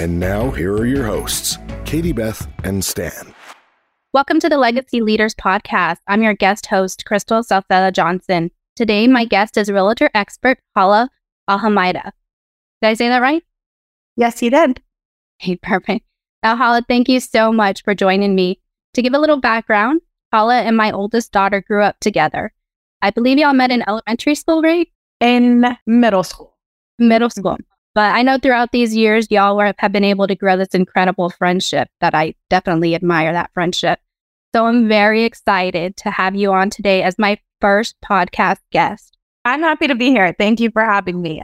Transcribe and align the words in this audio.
And 0.00 0.20
now, 0.20 0.52
here 0.52 0.72
are 0.74 0.86
your 0.86 1.04
hosts, 1.04 1.58
Katie 1.84 2.12
Beth 2.12 2.46
and 2.62 2.84
Stan. 2.84 3.34
Welcome 4.12 4.38
to 4.38 4.48
the 4.48 4.56
Legacy 4.56 5.00
Leaders 5.00 5.34
Podcast. 5.34 5.96
I'm 6.06 6.22
your 6.22 6.34
guest 6.34 6.66
host, 6.66 7.04
Crystal 7.04 7.42
Salceda 7.42 7.92
Johnson. 7.92 8.52
Today, 8.76 9.08
my 9.08 9.24
guest 9.24 9.56
is 9.56 9.68
realtor 9.68 10.08
expert 10.14 10.60
Halah 10.76 11.10
Al-Hamaydeh. 11.48 12.12
Did 12.80 12.88
I 12.88 12.94
say 12.94 13.08
that 13.08 13.20
right? 13.20 13.42
Yes, 14.14 14.40
you 14.40 14.50
did. 14.50 14.80
Hey, 15.38 15.56
perfect. 15.56 16.06
Now, 16.44 16.54
Halah, 16.54 16.84
thank 16.86 17.08
you 17.08 17.18
so 17.18 17.52
much 17.52 17.82
for 17.82 17.92
joining 17.92 18.36
me. 18.36 18.60
To 18.94 19.02
give 19.02 19.14
a 19.14 19.18
little 19.18 19.40
background, 19.40 20.02
Halah 20.32 20.60
and 20.60 20.76
my 20.76 20.92
oldest 20.92 21.32
daughter 21.32 21.60
grew 21.60 21.82
up 21.82 21.98
together. 21.98 22.52
I 23.02 23.10
believe 23.10 23.38
y'all 23.38 23.52
met 23.52 23.72
in 23.72 23.82
elementary 23.88 24.36
school, 24.36 24.62
right? 24.62 24.86
In 25.18 25.76
middle 25.86 26.22
school. 26.22 26.56
Middle 27.00 27.30
school. 27.30 27.56
But 27.98 28.14
I 28.14 28.22
know 28.22 28.38
throughout 28.38 28.70
these 28.70 28.94
years, 28.94 29.26
y'all 29.28 29.56
were, 29.56 29.74
have 29.78 29.90
been 29.90 30.04
able 30.04 30.28
to 30.28 30.36
grow 30.36 30.56
this 30.56 30.68
incredible 30.68 31.30
friendship 31.30 31.88
that 32.00 32.14
I 32.14 32.36
definitely 32.48 32.94
admire 32.94 33.32
that 33.32 33.50
friendship. 33.52 33.98
So 34.54 34.66
I'm 34.66 34.86
very 34.86 35.24
excited 35.24 35.96
to 35.96 36.12
have 36.12 36.36
you 36.36 36.52
on 36.52 36.70
today 36.70 37.02
as 37.02 37.18
my 37.18 37.40
first 37.60 37.96
podcast 38.00 38.60
guest. 38.70 39.16
I'm 39.44 39.62
happy 39.62 39.88
to 39.88 39.96
be 39.96 40.10
here. 40.10 40.32
Thank 40.38 40.60
you 40.60 40.70
for 40.70 40.84
having 40.84 41.20
me. 41.20 41.42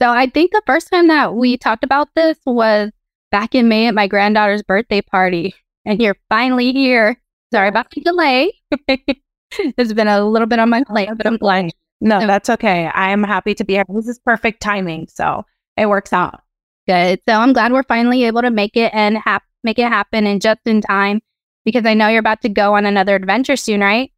So 0.00 0.08
I 0.08 0.28
think 0.28 0.52
the 0.52 0.62
first 0.66 0.88
time 0.90 1.08
that 1.08 1.34
we 1.34 1.58
talked 1.58 1.84
about 1.84 2.08
this 2.14 2.38
was 2.46 2.90
back 3.30 3.54
in 3.54 3.68
May 3.68 3.86
at 3.86 3.94
my 3.94 4.06
granddaughter's 4.06 4.62
birthday 4.62 5.02
party. 5.02 5.54
And 5.84 6.00
you're 6.00 6.16
finally 6.30 6.72
here. 6.72 7.20
Sorry 7.52 7.68
about 7.68 7.90
the 7.90 8.00
delay. 8.00 8.50
it's 8.88 9.92
been 9.92 10.08
a 10.08 10.24
little 10.24 10.48
bit 10.48 10.58
on 10.58 10.70
my 10.70 10.84
plate, 10.84 11.10
but 11.14 11.26
I'm 11.26 11.36
glad. 11.36 11.70
No, 12.00 12.26
that's 12.26 12.48
okay. 12.48 12.86
I'm 12.94 13.22
happy 13.22 13.54
to 13.56 13.62
be 13.62 13.74
here. 13.74 13.84
This 13.90 14.08
is 14.08 14.18
perfect 14.18 14.62
timing. 14.62 15.08
So 15.08 15.44
it 15.76 15.86
works 15.86 16.12
out. 16.12 16.42
Good. 16.86 17.20
So 17.28 17.34
I'm 17.34 17.52
glad 17.52 17.72
we're 17.72 17.84
finally 17.84 18.24
able 18.24 18.42
to 18.42 18.50
make 18.50 18.76
it 18.76 18.92
and 18.92 19.16
hap- 19.18 19.44
make 19.62 19.78
it 19.78 19.88
happen 19.88 20.26
and 20.26 20.40
just 20.40 20.60
in 20.66 20.80
time 20.80 21.20
because 21.64 21.86
I 21.86 21.94
know 21.94 22.08
you're 22.08 22.20
about 22.20 22.42
to 22.42 22.48
go 22.48 22.74
on 22.74 22.86
another 22.86 23.14
adventure 23.14 23.56
soon, 23.56 23.80
right? 23.80 24.10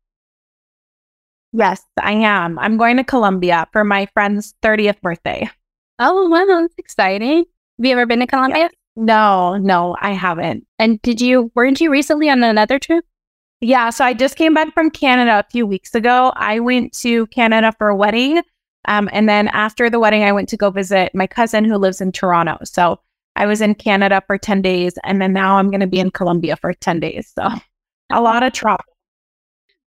Yes, 1.52 1.82
I 2.00 2.12
am. 2.12 2.58
I'm 2.58 2.76
going 2.76 2.96
to 2.96 3.04
Colombia 3.04 3.68
for 3.72 3.84
my 3.84 4.06
friend's 4.06 4.54
30th 4.62 5.00
birthday. 5.00 5.48
Oh, 5.98 6.28
wow. 6.28 6.44
That's 6.46 6.74
exciting. 6.78 7.44
Have 7.78 7.86
you 7.86 7.92
ever 7.92 8.06
been 8.06 8.20
to 8.20 8.26
Colombia? 8.26 8.64
Yes. 8.64 8.72
No, 8.96 9.56
no, 9.56 9.96
I 10.00 10.12
haven't. 10.12 10.66
And 10.78 11.00
did 11.02 11.20
you, 11.20 11.52
weren't 11.54 11.80
you 11.80 11.90
recently 11.90 12.28
on 12.30 12.42
another 12.42 12.78
trip? 12.78 13.04
Yeah. 13.60 13.90
So 13.90 14.04
I 14.04 14.14
just 14.14 14.36
came 14.36 14.54
back 14.54 14.72
from 14.74 14.90
Canada 14.90 15.38
a 15.38 15.50
few 15.50 15.66
weeks 15.66 15.94
ago. 15.94 16.32
I 16.34 16.60
went 16.60 16.92
to 16.98 17.26
Canada 17.28 17.72
for 17.78 17.88
a 17.88 17.96
wedding 17.96 18.42
um, 18.86 19.08
and 19.12 19.28
then 19.28 19.48
after 19.48 19.88
the 19.88 20.00
wedding, 20.00 20.22
I 20.22 20.32
went 20.32 20.48
to 20.50 20.56
go 20.56 20.70
visit 20.70 21.14
my 21.14 21.26
cousin 21.26 21.64
who 21.64 21.76
lives 21.76 22.00
in 22.00 22.12
Toronto. 22.12 22.58
So 22.64 23.00
I 23.36 23.46
was 23.46 23.60
in 23.60 23.74
Canada 23.74 24.22
for 24.26 24.38
10 24.38 24.62
days. 24.62 24.94
And 25.04 25.20
then 25.20 25.32
now 25.32 25.56
I'm 25.56 25.70
going 25.70 25.80
to 25.80 25.86
be 25.86 26.00
in 26.00 26.10
Colombia 26.10 26.56
for 26.56 26.72
10 26.72 27.00
days. 27.00 27.32
So 27.34 27.48
a 28.10 28.20
lot 28.20 28.42
of 28.42 28.52
travel. 28.52 28.84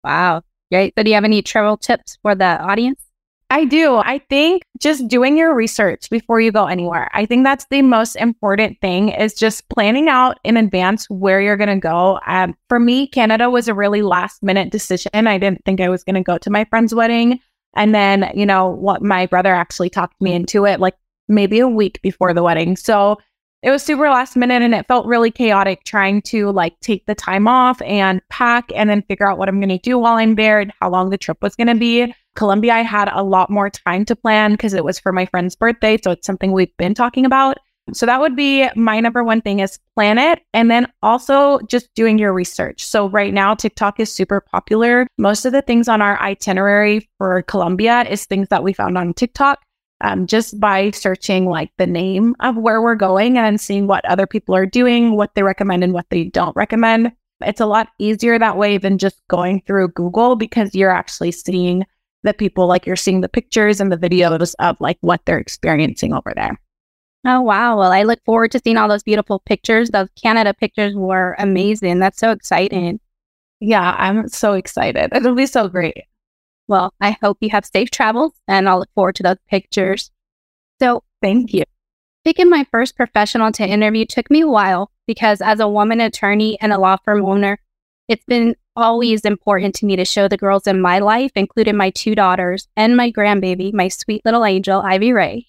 Wow. 0.03 0.43
Great. 0.71 0.93
So 0.97 1.03
do 1.03 1.09
you 1.09 1.15
have 1.15 1.23
any 1.23 1.41
travel 1.41 1.77
tips 1.77 2.17
for 2.21 2.35
the 2.35 2.61
audience? 2.61 2.99
I 3.49 3.65
do. 3.65 3.97
I 3.97 4.19
think 4.29 4.63
just 4.79 5.07
doing 5.07 5.37
your 5.37 5.53
research 5.53 6.09
before 6.09 6.41
you 6.41 6.51
go 6.51 6.65
anywhere. 6.65 7.07
I 7.13 7.27
think 7.27 7.43
that's 7.43 7.67
the 7.69 7.83
most 7.83 8.15
important 8.15 8.81
thing 8.81 9.09
is 9.09 9.35
just 9.35 9.69
planning 9.69 10.09
out 10.09 10.39
in 10.43 10.57
advance 10.57 11.07
where 11.11 11.39
you're 11.39 11.57
going 11.57 11.69
to 11.69 11.75
go. 11.75 12.19
Um, 12.25 12.55
for 12.67 12.79
me, 12.79 13.05
Canada 13.05 13.51
was 13.51 13.67
a 13.67 13.75
really 13.75 14.01
last 14.01 14.41
minute 14.41 14.71
decision. 14.71 15.11
I 15.13 15.37
didn't 15.37 15.63
think 15.65 15.81
I 15.81 15.89
was 15.89 16.03
going 16.03 16.15
to 16.15 16.23
go 16.23 16.39
to 16.39 16.49
my 16.49 16.65
friend's 16.65 16.95
wedding. 16.95 17.39
And 17.75 17.93
then, 17.93 18.31
you 18.35 18.45
know, 18.45 18.69
what 18.69 19.01
my 19.01 19.25
brother 19.25 19.53
actually 19.53 19.89
talked 19.89 20.21
me 20.21 20.33
into 20.33 20.65
it 20.65 20.79
like 20.79 20.95
maybe 21.27 21.59
a 21.59 21.67
week 21.67 22.01
before 22.01 22.33
the 22.33 22.43
wedding. 22.43 22.75
So 22.75 23.17
it 23.63 23.71
was 23.71 23.81
super 23.81 24.09
last 24.09 24.35
minute 24.35 24.61
and 24.61 24.75
it 24.75 24.87
felt 24.87 25.05
really 25.05 25.31
chaotic 25.31 25.85
trying 25.85 26.21
to 26.23 26.51
like 26.51 26.77
take 26.81 27.05
the 27.05 27.15
time 27.15 27.47
off 27.47 27.81
and 27.81 28.21
pack 28.29 28.65
and 28.75 28.89
then 28.89 29.03
figure 29.03 29.27
out 29.27 29.37
what 29.37 29.47
I'm 29.47 29.59
going 29.59 29.69
to 29.69 29.77
do 29.77 29.97
while 29.97 30.15
I'm 30.15 30.35
there 30.35 30.59
and 30.59 30.73
how 30.81 30.89
long 30.89 31.09
the 31.09 31.17
trip 31.17 31.37
was 31.41 31.55
going 31.55 31.67
to 31.67 31.75
be. 31.75 32.13
Colombia, 32.35 32.73
I 32.73 32.81
had 32.81 33.09
a 33.13 33.23
lot 33.23 33.49
more 33.49 33.69
time 33.69 34.03
to 34.05 34.15
plan 34.15 34.51
because 34.51 34.73
it 34.73 34.83
was 34.83 34.99
for 34.99 35.13
my 35.13 35.25
friend's 35.25 35.55
birthday. 35.55 35.97
So 36.03 36.11
it's 36.11 36.27
something 36.27 36.51
we've 36.51 36.75
been 36.77 36.93
talking 36.93 37.25
about. 37.25 37.57
So 37.91 38.05
that 38.05 38.21
would 38.21 38.35
be 38.35 38.69
my 38.75 39.01
number 39.01 39.23
one 39.23 39.41
thing 39.41 39.59
is 39.59 39.77
plan 39.95 40.17
it 40.17 40.41
and 40.53 40.71
then 40.71 40.87
also 41.01 41.59
just 41.67 41.93
doing 41.95 42.17
your 42.17 42.31
research. 42.31 42.83
So 42.85 43.09
right 43.09 43.33
now 43.33 43.55
TikTok 43.55 43.99
is 43.99 44.11
super 44.11 44.39
popular. 44.39 45.05
Most 45.17 45.43
of 45.45 45.51
the 45.51 45.61
things 45.61 45.89
on 45.89 46.01
our 46.01 46.19
itinerary 46.21 47.09
for 47.17 47.41
Colombia 47.43 48.03
is 48.09 48.25
things 48.25 48.47
that 48.49 48.63
we 48.63 48.71
found 48.71 48.97
on 48.97 49.13
TikTok. 49.13 49.59
Um, 50.01 50.27
just 50.27 50.59
by 50.59 50.91
searching 50.91 51.45
like 51.45 51.71
the 51.77 51.87
name 51.87 52.35
of 52.41 52.57
where 52.57 52.81
we're 52.81 52.95
going 52.95 53.37
and 53.37 53.59
seeing 53.59 53.87
what 53.87 54.03
other 54.03 54.27
people 54.27 54.53
are 54.53 54.65
doing, 54.65 55.15
what 55.15 55.33
they 55.33 55.43
recommend 55.43 55.81
and 55.81 55.93
what 55.93 56.07
they 56.09 56.25
don't 56.25 56.55
recommend. 56.57 57.13
It's 57.39 57.61
a 57.61 57.65
lot 57.65 57.87
easier 57.99 58.37
that 58.37 58.57
way 58.57 58.77
than 58.77 58.97
just 58.97 59.21
going 59.29 59.61
through 59.65 59.89
Google 59.89 60.35
because 60.35 60.75
you're 60.75 60.89
actually 60.89 61.31
seeing 61.31 61.85
the 62.23 62.33
people, 62.33 62.67
like 62.67 62.85
you're 62.85 62.97
seeing 62.97 63.21
the 63.21 63.29
pictures 63.29 63.79
and 63.79 63.93
the 63.93 63.97
videos 63.97 64.53
of 64.59 64.75
like 64.81 64.97
what 65.01 65.21
they're 65.25 65.37
experiencing 65.37 66.13
over 66.13 66.33
there. 66.35 66.59
Oh, 67.25 67.41
wow. 67.41 67.77
Well, 67.77 67.91
I 67.91 68.03
look 68.03 68.19
forward 68.25 68.51
to 68.51 68.59
seeing 68.59 68.77
all 68.77 68.89
those 68.89 69.03
beautiful 69.03 69.39
pictures. 69.39 69.89
Those 69.89 70.09
Canada 70.21 70.53
pictures 70.53 70.93
were 70.93 71.35
amazing. 71.39 71.99
That's 71.99 72.19
so 72.19 72.31
exciting. 72.31 72.99
Yeah, 73.61 73.95
I'm 73.97 74.27
so 74.27 74.53
excited. 74.53 75.09
It'll 75.15 75.35
be 75.35 75.45
so 75.45 75.69
great. 75.69 76.03
Well, 76.67 76.93
I 76.99 77.17
hope 77.21 77.37
you 77.39 77.49
have 77.51 77.65
safe 77.65 77.91
travels 77.91 78.33
and 78.47 78.67
I'll 78.67 78.79
look 78.79 78.89
forward 78.93 79.15
to 79.15 79.23
those 79.23 79.37
pictures. 79.49 80.11
So, 80.81 81.03
thank 81.21 81.53
you. 81.53 81.63
Picking 82.25 82.49
my 82.49 82.65
first 82.71 82.95
professional 82.95 83.51
to 83.53 83.67
interview 83.67 84.05
took 84.05 84.29
me 84.29 84.41
a 84.41 84.47
while 84.47 84.91
because, 85.07 85.41
as 85.41 85.59
a 85.59 85.67
woman 85.67 86.01
attorney 86.01 86.57
and 86.61 86.73
a 86.73 86.79
law 86.79 86.97
firm 87.03 87.23
owner, 87.23 87.59
it's 88.07 88.25
been 88.25 88.55
always 88.75 89.21
important 89.21 89.75
to 89.75 89.85
me 89.85 89.95
to 89.95 90.05
show 90.05 90.27
the 90.27 90.37
girls 90.37 90.67
in 90.67 90.81
my 90.81 90.99
life, 90.99 91.31
including 91.35 91.77
my 91.77 91.89
two 91.89 92.15
daughters 92.15 92.67
and 92.75 92.97
my 92.97 93.11
grandbaby, 93.11 93.73
my 93.73 93.87
sweet 93.87 94.23
little 94.25 94.45
angel, 94.45 94.81
Ivy 94.81 95.13
Ray, 95.13 95.47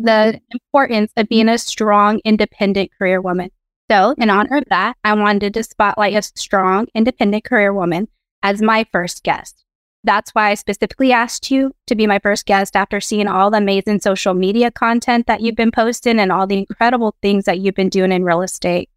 the 0.00 0.40
importance 0.50 1.12
of 1.16 1.28
being 1.28 1.48
a 1.48 1.58
strong, 1.58 2.20
independent 2.24 2.90
career 2.96 3.20
woman. 3.20 3.50
So, 3.90 4.14
in 4.16 4.30
honor 4.30 4.58
of 4.58 4.64
that, 4.70 4.96
I 5.04 5.14
wanted 5.14 5.52
to 5.54 5.62
spotlight 5.62 6.14
a 6.14 6.22
strong, 6.22 6.86
independent 6.94 7.44
career 7.44 7.72
woman 7.72 8.08
as 8.42 8.62
my 8.62 8.86
first 8.92 9.22
guest. 9.22 9.64
That's 10.02 10.30
why 10.30 10.50
I 10.50 10.54
specifically 10.54 11.12
asked 11.12 11.50
you 11.50 11.72
to 11.86 11.94
be 11.94 12.06
my 12.06 12.18
first 12.18 12.46
guest 12.46 12.76
after 12.76 13.00
seeing 13.00 13.28
all 13.28 13.50
the 13.50 13.58
amazing 13.58 14.00
social 14.00 14.32
media 14.32 14.70
content 14.70 15.26
that 15.26 15.42
you've 15.42 15.56
been 15.56 15.72
posting 15.72 16.18
and 16.18 16.32
all 16.32 16.46
the 16.46 16.58
incredible 16.58 17.14
things 17.20 17.44
that 17.44 17.58
you've 17.58 17.74
been 17.74 17.90
doing 17.90 18.12
in 18.12 18.24
real 18.24 18.40
estate. 18.40 18.88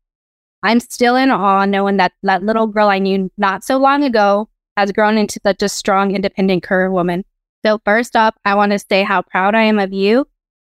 I'm 0.61 0.79
still 0.79 1.17
in 1.17 1.29
awe 1.29 1.65
knowing 1.65 1.97
that 1.97 2.13
that 2.23 2.43
little 2.43 2.67
girl 2.67 2.87
I 2.87 2.99
knew 2.99 3.29
not 3.37 3.65
so 3.65 3.77
long 3.77 4.03
ago 4.05 4.47
has 4.77 4.93
grown 4.93 5.17
into 5.17 5.41
such 5.43 5.61
a 5.61 5.67
strong, 5.67 6.15
independent 6.15 6.63
career 6.63 6.89
woman. 6.89 7.25
So, 7.65 7.81
first 7.83 8.15
up, 8.15 8.35
I 8.45 8.55
want 8.55 8.71
to 8.71 8.79
say 8.79 9.03
how 9.03 9.23
proud 9.23 9.55
I 9.55 9.63
am 9.63 9.79
of 9.79 9.91
you 9.91 10.27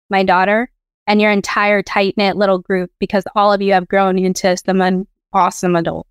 my 0.10 0.24
daughter, 0.24 0.70
and 1.08 1.22
your 1.22 1.32
entire 1.32 1.82
tight 1.82 2.16
knit 2.18 2.36
little 2.36 2.60
group 2.60 2.92
because 3.00 3.24
all 3.36 3.54
of 3.54 3.62
you 3.62 3.74
have 3.74 3.88
grown 3.88 4.18
into 4.18 4.56
some 4.58 5.08
awesome 5.34 5.76
adults. 5.76 6.10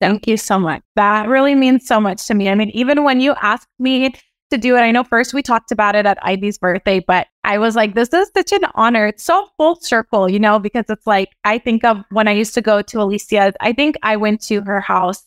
Thank 0.00 0.26
you 0.26 0.36
so 0.36 0.58
much. 0.58 0.82
That 0.96 1.28
really 1.28 1.54
means 1.54 1.86
so 1.86 2.00
much 2.00 2.26
to 2.26 2.34
me. 2.34 2.48
I 2.48 2.54
mean, 2.54 2.70
even 2.70 3.04
when 3.04 3.20
you 3.20 3.34
asked 3.40 3.68
me 3.78 4.12
to 4.50 4.58
do 4.58 4.76
it, 4.76 4.80
I 4.80 4.90
know 4.90 5.04
first 5.04 5.32
we 5.32 5.42
talked 5.42 5.70
about 5.70 5.94
it 5.94 6.06
at 6.06 6.18
Ivy's 6.22 6.58
birthday, 6.58 6.98
but 6.98 7.28
I 7.44 7.58
was 7.58 7.76
like, 7.76 7.94
this 7.94 8.12
is 8.12 8.30
such 8.36 8.52
an 8.52 8.64
honor. 8.74 9.06
It's 9.06 9.22
so 9.22 9.48
full 9.56 9.76
circle, 9.76 10.28
you 10.28 10.40
know, 10.40 10.58
because 10.58 10.86
it's 10.88 11.06
like, 11.06 11.30
I 11.44 11.58
think 11.58 11.84
of 11.84 12.02
when 12.10 12.26
I 12.26 12.32
used 12.32 12.54
to 12.54 12.60
go 12.60 12.82
to 12.82 13.00
Alicia, 13.00 13.52
I 13.60 13.72
think 13.72 13.96
I 14.02 14.16
went 14.16 14.42
to 14.42 14.60
her 14.62 14.80
house, 14.80 15.22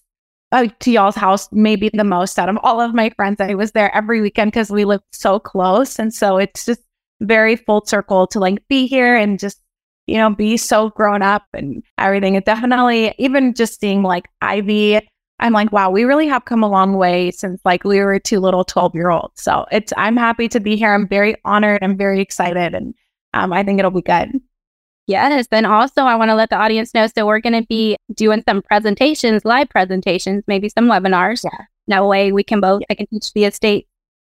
uh, 0.51 0.67
to 0.81 0.91
y'all's 0.91 1.15
house, 1.15 1.47
maybe 1.51 1.89
the 1.93 2.03
most 2.03 2.37
out 2.37 2.49
of 2.49 2.57
all 2.61 2.81
of 2.81 2.93
my 2.93 3.09
friends. 3.11 3.39
I 3.39 3.55
was 3.55 3.71
there 3.71 3.95
every 3.95 4.19
weekend 4.19 4.51
because 4.51 4.69
we 4.69 4.83
lived 4.83 5.03
so 5.11 5.39
close. 5.39 5.99
And 5.99 6.13
so 6.13 6.37
it's 6.37 6.65
just 6.65 6.81
very 7.21 7.55
full 7.55 7.85
circle 7.85 8.27
to 8.27 8.39
like 8.39 8.65
be 8.67 8.87
here 8.87 9.15
and 9.15 9.39
just 9.39 9.61
you 10.07 10.17
know 10.17 10.29
be 10.29 10.57
so 10.57 10.89
grown 10.89 11.21
up 11.21 11.43
and 11.53 11.83
everything 11.97 12.35
it 12.35 12.45
definitely 12.45 13.13
even 13.17 13.53
just 13.53 13.79
seeing 13.79 14.03
like 14.03 14.27
ivy 14.41 14.99
i'm 15.39 15.53
like 15.53 15.71
wow 15.71 15.89
we 15.89 16.03
really 16.03 16.27
have 16.27 16.45
come 16.45 16.63
a 16.63 16.69
long 16.69 16.95
way 16.97 17.31
since 17.31 17.59
like 17.65 17.83
we 17.83 17.99
were 17.99 18.19
two 18.19 18.39
little 18.39 18.63
12 18.63 18.93
year 18.95 19.09
olds 19.09 19.41
so 19.41 19.65
it's 19.71 19.93
i'm 19.97 20.17
happy 20.17 20.47
to 20.47 20.59
be 20.59 20.75
here 20.75 20.93
i'm 20.93 21.07
very 21.07 21.35
honored 21.45 21.79
i'm 21.81 21.97
very 21.97 22.21
excited 22.21 22.75
and 22.75 22.93
um, 23.33 23.51
i 23.53 23.63
think 23.63 23.79
it'll 23.79 23.91
be 23.91 24.01
good 24.01 24.29
Yes. 25.07 25.47
And 25.51 25.65
also, 25.65 26.01
I 26.03 26.15
want 26.15 26.29
to 26.29 26.35
let 26.35 26.49
the 26.49 26.55
audience 26.55 26.93
know 26.93 27.07
so 27.07 27.25
we're 27.25 27.39
going 27.39 27.61
to 27.61 27.67
be 27.67 27.97
doing 28.13 28.43
some 28.47 28.61
presentations, 28.61 29.45
live 29.45 29.69
presentations, 29.69 30.43
maybe 30.47 30.69
some 30.69 30.87
webinars. 30.87 31.43
Yeah. 31.43 31.65
That 31.87 32.05
way 32.05 32.31
we 32.31 32.43
can 32.43 32.59
both, 32.59 32.81
I 32.89 32.95
can 32.95 33.05
teach 33.07 33.31
the 33.33 33.45
estate 33.45 33.87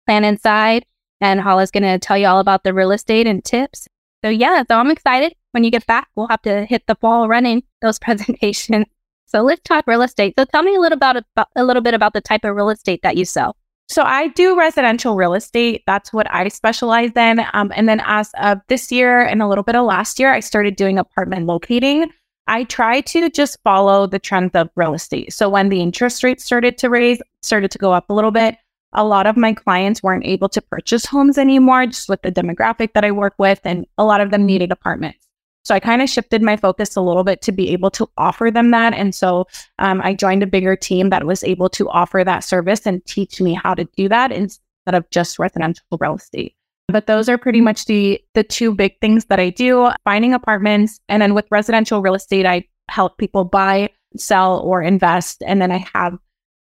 plan 0.07 0.25
inside, 0.25 0.85
and 1.21 1.41
Halah's 1.41 1.71
going 1.71 1.83
to 1.83 1.99
tell 1.99 2.19
you 2.19 2.27
all 2.27 2.41
about 2.41 2.65
the 2.65 2.75
real 2.75 2.93
estate 2.93 3.27
and 3.27 3.45
tips. 3.45 3.89
So, 4.25 4.31
yeah, 4.31 4.63
so 4.69 4.79
I'm 4.79 4.91
excited. 4.91 5.35
When 5.53 5.65
you 5.65 5.71
get 5.71 5.87
back, 5.87 6.09
we'll 6.15 6.29
have 6.29 6.43
to 6.43 6.65
hit 6.65 6.87
the 6.87 6.95
ball 6.97 7.29
running 7.29 7.63
those 7.83 7.99
presentations. 8.01 8.87
So, 9.27 9.43
let's 9.43 9.63
talk 9.63 9.87
real 9.87 10.03
estate. 10.03 10.35
So, 10.39 10.45
tell 10.45 10.63
me 10.63 10.77
a 10.77 10.81
little 10.81 10.97
about, 10.97 11.23
a 11.57 11.65
little 11.65 11.83
bit 11.83 11.95
about 11.95 12.13
the 12.13 12.21
type 12.21 12.45
of 12.45 12.55
real 12.55 12.71
estate 12.71 13.01
that 13.03 13.17
you 13.17 13.25
sell. 13.25 13.57
So 13.91 14.03
I 14.03 14.29
do 14.29 14.57
residential 14.57 15.17
real 15.17 15.33
estate. 15.33 15.83
That's 15.87 16.13
what 16.13 16.31
I 16.31 16.49
specialize 16.49 17.13
in. 17.17 17.41
Um, 17.55 17.73
and 17.75 17.89
then 17.89 18.03
as 18.05 18.31
of 18.39 18.61
this 18.69 18.93
year 18.93 19.23
and 19.23 19.41
a 19.41 19.49
little 19.49 19.65
bit 19.65 19.77
of 19.77 19.87
last 19.87 20.19
year, 20.19 20.31
I 20.31 20.41
started 20.41 20.77
doing 20.77 20.99
apartment 20.99 21.47
locating. 21.47 22.11
I 22.47 22.65
try 22.65 23.01
to 23.01 23.31
just 23.31 23.59
follow 23.65 24.07
the 24.07 24.19
trends 24.19 24.55
of 24.55 24.69
real 24.77 24.93
estate. 24.93 25.33
So 25.33 25.49
when 25.49 25.71
the 25.71 25.81
interest 25.81 26.23
rates 26.23 26.45
started 26.45 26.77
to 26.79 26.91
raise, 26.91 27.21
started 27.43 27.71
to 27.71 27.79
go 27.79 27.93
up 27.93 28.11
a 28.11 28.15
little 28.15 28.31
bit, 28.31 28.57
a 28.93 29.05
lot 29.05 29.27
of 29.27 29.37
my 29.37 29.53
clients 29.53 30.03
weren't 30.03 30.25
able 30.25 30.49
to 30.51 30.63
purchase 30.63 31.05
homes 31.05 31.39
anymore, 31.39 31.87
just 31.87 32.09
with 32.09 32.23
the 32.23 32.33
demographic 32.33 32.93
that 32.95 33.05
I 33.05 33.11
work 33.11 33.35
with, 33.39 33.61
and 33.65 33.87
a 33.99 34.05
lot 34.05 34.21
of 34.21 34.31
them 34.31 34.47
needed 34.47 34.73
apartments. 34.73 35.29
So 35.65 35.75
I 35.75 35.81
kind 35.81 36.01
of 36.01 36.09
shifted 36.09 36.41
my 36.41 36.57
focus 36.57 36.97
a 36.97 37.03
little 37.03 37.25
bit 37.25 37.43
to 37.43 37.53
be 37.53 37.69
able 37.71 37.91
to 37.91 38.09
offer 38.17 38.51
them 38.51 38.71
that. 38.71 38.95
And 38.95 39.15
so 39.15 39.47
um, 39.79 40.01
I 40.03 40.15
joined 40.15 40.43
a 40.43 40.47
bigger 40.47 40.77
team 40.77 41.11
that 41.11 41.27
was 41.27 41.45
able 41.45 41.69
to 41.71 41.91
offer 41.91 42.25
that 42.25 42.43
service 42.43 42.87
and 42.87 43.05
teach 43.05 43.39
me 43.41 43.53
how 43.53 43.75
to 43.75 43.85
do 43.95 44.09
that 44.09 44.33
instead 44.33 44.95
of 44.95 45.09
just 45.11 45.39
residential 45.39 45.85
real 46.01 46.15
estate. 46.15 46.55
But 46.91 47.07
those 47.07 47.29
are 47.29 47.37
pretty 47.37 47.61
much 47.61 47.85
the 47.85 48.19
the 48.33 48.43
two 48.43 48.75
big 48.75 48.99
things 49.03 49.27
that 49.27 49.39
I 49.39 49.51
do: 49.51 49.91
finding 50.05 50.33
apartments, 50.33 51.01
and 51.11 51.21
then 51.21 51.35
with 51.35 51.45
residential 51.51 52.01
real 52.01 52.15
estate, 52.15 52.47
I 52.47 52.65
help 52.89 53.19
people 53.19 53.45
buy, 53.45 53.91
sell, 54.17 54.61
or 54.61 54.81
invest. 54.81 55.43
And 55.47 55.61
then 55.61 55.71
I 55.71 55.85
have 55.93 56.17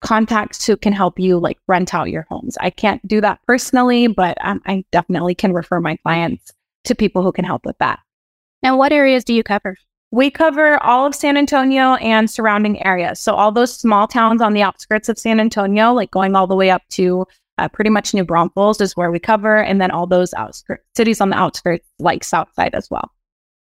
contacts 0.00 0.66
who 0.66 0.76
can 0.76 0.92
help 0.92 1.18
you 1.18 1.38
like 1.38 1.58
rent 1.68 1.94
out 1.94 2.10
your 2.10 2.26
homes. 2.30 2.56
I 2.60 2.70
can't 2.70 3.06
do 3.06 3.20
that 3.20 3.40
personally, 3.46 4.06
but 4.06 4.36
um, 4.44 4.60
I 4.66 4.84
definitely 4.92 5.34
can 5.34 5.52
refer 5.52 5.80
my 5.80 5.96
clients 5.96 6.52
to 6.84 6.94
people 6.94 7.22
who 7.22 7.32
can 7.32 7.44
help 7.44 7.64
with 7.64 7.76
that. 7.78 8.00
And 8.62 8.78
what 8.78 8.92
areas 8.92 9.24
do 9.24 9.34
you 9.34 9.42
cover? 9.42 9.76
We 10.10 10.30
cover 10.30 10.82
all 10.82 11.06
of 11.06 11.14
San 11.14 11.36
Antonio 11.36 11.94
and 11.94 12.28
surrounding 12.28 12.84
areas. 12.84 13.20
So, 13.20 13.34
all 13.34 13.52
those 13.52 13.72
small 13.72 14.08
towns 14.08 14.42
on 14.42 14.54
the 14.54 14.62
outskirts 14.62 15.08
of 15.08 15.18
San 15.18 15.38
Antonio, 15.38 15.92
like 15.92 16.10
going 16.10 16.34
all 16.34 16.48
the 16.48 16.56
way 16.56 16.70
up 16.70 16.82
to 16.90 17.26
uh, 17.58 17.68
pretty 17.68 17.90
much 17.90 18.12
New 18.12 18.24
Braunfels, 18.24 18.80
is 18.80 18.96
where 18.96 19.10
we 19.10 19.20
cover. 19.20 19.62
And 19.62 19.80
then 19.80 19.92
all 19.92 20.06
those 20.06 20.34
outskirts, 20.34 20.84
cities 20.96 21.20
on 21.20 21.30
the 21.30 21.36
outskirts, 21.36 21.86
like 22.00 22.24
Southside 22.24 22.74
as 22.74 22.90
well. 22.90 23.12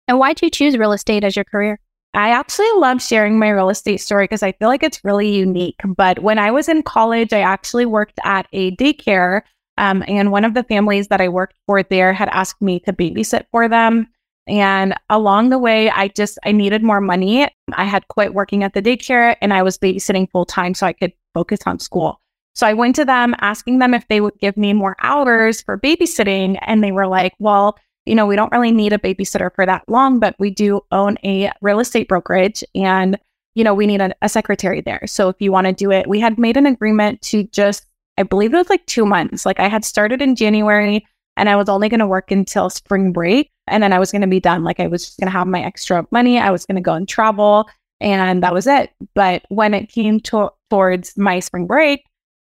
And 0.09 0.19
why 0.19 0.33
did 0.33 0.43
you 0.43 0.51
choose 0.51 0.77
real 0.77 0.93
estate 0.93 1.23
as 1.23 1.37
your 1.37 1.45
career? 1.45 1.79
I 2.15 2.31
actually 2.31 2.71
love 2.77 3.01
sharing 3.01 3.39
my 3.39 3.49
real 3.49 3.71
estate 3.71 3.99
story 3.99 4.25
because 4.25 4.43
I 4.43 4.53
feel 4.53 4.69
like 4.69 4.83
it's 4.83 5.05
really 5.05 5.35
unique. 5.35 5.81
But 5.97 6.19
when 6.19 6.39
I 6.39 6.51
was 6.51 6.69
in 6.69 6.83
college, 6.83 7.33
I 7.33 7.41
actually 7.41 7.87
worked 7.87 8.19
at 8.25 8.47
a 8.53 8.77
daycare. 8.77 9.43
Um, 9.79 10.05
and 10.07 10.31
one 10.31 10.45
of 10.45 10.53
the 10.53 10.65
families 10.65 11.09
that 11.09 11.23
I 11.23 11.29
worked 11.31 11.55
for 11.67 11.83
there 11.83 12.13
had 12.13 12.29
asked 12.29 12.61
me 12.61 12.81
to 12.81 12.93
babysit 12.93 13.47
for 13.51 13.69
them. 13.69 14.09
And 14.47 14.95
along 15.09 15.49
the 15.49 15.59
way, 15.59 15.89
I 15.91 16.09
just 16.09 16.39
I 16.45 16.53
needed 16.53 16.83
more 16.83 17.01
money. 17.01 17.49
I 17.73 17.85
had 17.85 18.09
quit 18.09 18.35
working 18.35 18.65
at 18.65 18.75
the 18.75 18.83
daycare 18.83 19.37
and 19.41 19.55
I 19.55 19.63
was 19.63 19.79
babysitting 19.79 20.31
full 20.31 20.45
time 20.45 20.75
so 20.75 20.87
I 20.87 20.93
could 20.93 21.13
focus 21.33 21.61
on 21.65 21.79
school. 21.79 22.21
So 22.55 22.67
I 22.67 22.75
went 22.75 22.97
to 22.97 23.05
them 23.07 23.35
asking 23.41 23.79
them 23.79 23.95
if 23.95 24.07
they 24.09 24.21
would 24.21 24.39
give 24.39 24.59
me 24.59 24.75
more 24.75 24.97
hours 25.01 25.63
for 25.63 25.79
babysitting. 25.79 26.59
And 26.63 26.85
they 26.85 26.93
were 26.93 27.07
like, 27.07 27.33
well, 27.39 27.79
you 28.07 28.15
know, 28.15 28.27
we 28.27 28.37
don't 28.37 28.53
really 28.53 28.73
need 28.73 28.93
a 28.93 28.99
babysitter 28.99 29.55
for 29.55 29.65
that 29.67 29.89
long, 29.89 30.19
but 30.19 30.35
we 30.39 30.51
do 30.51 30.81
own 30.91 31.17
a 31.25 31.51
real 31.61 31.81
estate 31.81 32.09
brokerage 32.09 32.65
and, 32.75 33.19
you 33.55 33.63
know, 33.63 33.75
we 33.75 33.87
need 33.87 34.01
a, 34.01 34.15
a 34.23 34.29
secretary 34.29 34.81
there. 34.81 35.07
So 35.07 35.29
if 35.29 35.37
you 35.41 35.53
want 35.53 35.67
to 35.67 35.73
do 35.73 35.91
it, 35.93 36.09
we 36.09 36.19
had 36.21 36.39
made 36.39 36.57
an 36.57 36.67
agreement 36.67 37.23
to 37.23 37.45
just, 37.45 37.87
I 38.19 38.25
believe 38.25 38.53
it 38.53 38.59
was 38.59 38.71
like 38.71 38.85
two 38.87 39.07
months. 39.07 39.47
Like 39.47 39.61
I 39.61 39.69
had 39.69 39.85
started 39.85 40.21
in 40.21 40.35
January 40.35 41.07
and 41.37 41.49
I 41.49 41.57
was 41.57 41.69
only 41.69 41.89
going 41.89 42.01
to 42.01 42.07
work 42.07 42.31
until 42.31 42.71
spring 42.71 43.13
break. 43.13 43.51
And 43.69 43.83
then 43.83 43.93
I 43.93 43.99
was 43.99 44.11
going 44.11 44.23
to 44.23 44.29
be 44.29 44.41
done. 44.41 44.65
Like 44.65 44.81
I 44.81 44.89
was 44.89 45.05
just 45.05 45.19
going 45.19 45.29
to 45.29 45.33
have 45.39 45.47
my 45.47 45.63
extra 45.63 46.07
money. 46.11 46.39
I 46.39 46.51
was 46.51 46.67
going 46.67 46.77
to 46.77 46.83
go 46.83 46.95
and 46.95 47.09
travel. 47.09 47.69
And 48.01 48.43
that 48.43 48.53
was 48.53 48.67
it. 48.67 48.91
But 49.15 49.45
when 49.49 49.75
it 49.75 49.89
came 49.89 50.19
to- 50.21 50.53
towards 50.71 51.17
my 51.17 51.39
spring 51.39 51.67
break, 51.67 52.05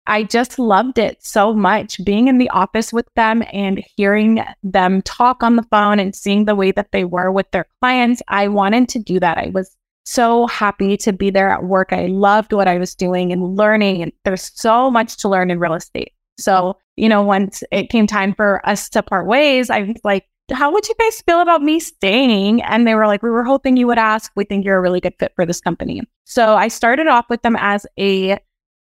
I 0.07 0.23
just 0.23 0.59
loved 0.59 0.99
it 0.99 1.25
so 1.25 1.55
much 1.55 2.03
being 2.05 2.29
in 2.29 2.39
the 2.39 2.51
office 2.51 2.93
with 2.93 3.07
them 3.17 3.43
and 3.53 3.83
hearing 3.97 4.45
them 4.63 5.03
talk 5.03 5.43
on 5.43 5.57
the 5.57 5.63
phone 5.65 5.99
and 5.99 6.15
seeing 6.15 6.45
the 6.45 6.55
way 6.55 6.73
that 6.73 6.93
they 6.93 7.05
were 7.05 7.33
with 7.33 7.51
their 7.53 7.67
clients. 7.81 8.23
I 8.29 8.49
wanted 8.49 8.89
to 8.91 8.99
do 8.99 9.19
that. 9.21 9.39
I 9.39 9.51
was 9.55 9.75
so 10.05 10.47
happy 10.47 10.99
to 10.99 11.13
be 11.13 11.31
there 11.31 11.49
at 11.49 11.65
work. 11.65 11.93
I 11.93 12.07
loved 12.07 12.53
what 12.53 12.69
I 12.69 12.79
was 12.79 12.95
doing 12.95 13.33
and 13.33 13.57
learning. 13.57 14.03
And 14.03 14.13
there's 14.25 14.51
so 14.55 14.91
much 14.91 15.17
to 15.19 15.29
learn 15.29 15.51
in 15.51 15.59
real 15.59 15.75
estate. 15.75 16.13
So, 16.39 16.77
you 16.97 17.09
know, 17.09 17.23
once 17.23 17.63
it 17.73 17.89
came 17.89 18.07
time 18.07 18.35
for 18.35 18.67
us 18.69 18.89
to 18.91 19.03
part 19.03 19.27
ways, 19.27 19.71
I 19.71 19.83
was 19.83 19.97
like, 20.05 20.27
how 20.53 20.71
would 20.71 20.87
you 20.87 20.95
guys 20.99 21.23
feel 21.23 21.41
about 21.41 21.63
me 21.63 21.81
staying? 21.81 22.63
And 22.63 22.87
they 22.87 22.95
were 22.95 23.07
like, 23.07 23.23
we 23.23 23.31
were 23.31 23.45
hoping 23.45 23.79
you 23.79 23.87
would 23.87 23.99
ask. 23.99 24.31
We 24.37 24.45
think 24.45 24.65
you're 24.65 24.77
a 24.77 24.83
really 24.83 25.01
good 25.01 25.15
fit 25.19 25.33
for 25.35 25.47
this 25.47 25.61
company. 25.61 26.03
So 26.25 26.55
I 26.55 26.69
started 26.69 27.07
off 27.07 27.25
with 27.31 27.41
them 27.41 27.57
as 27.59 27.87
a 27.99 28.39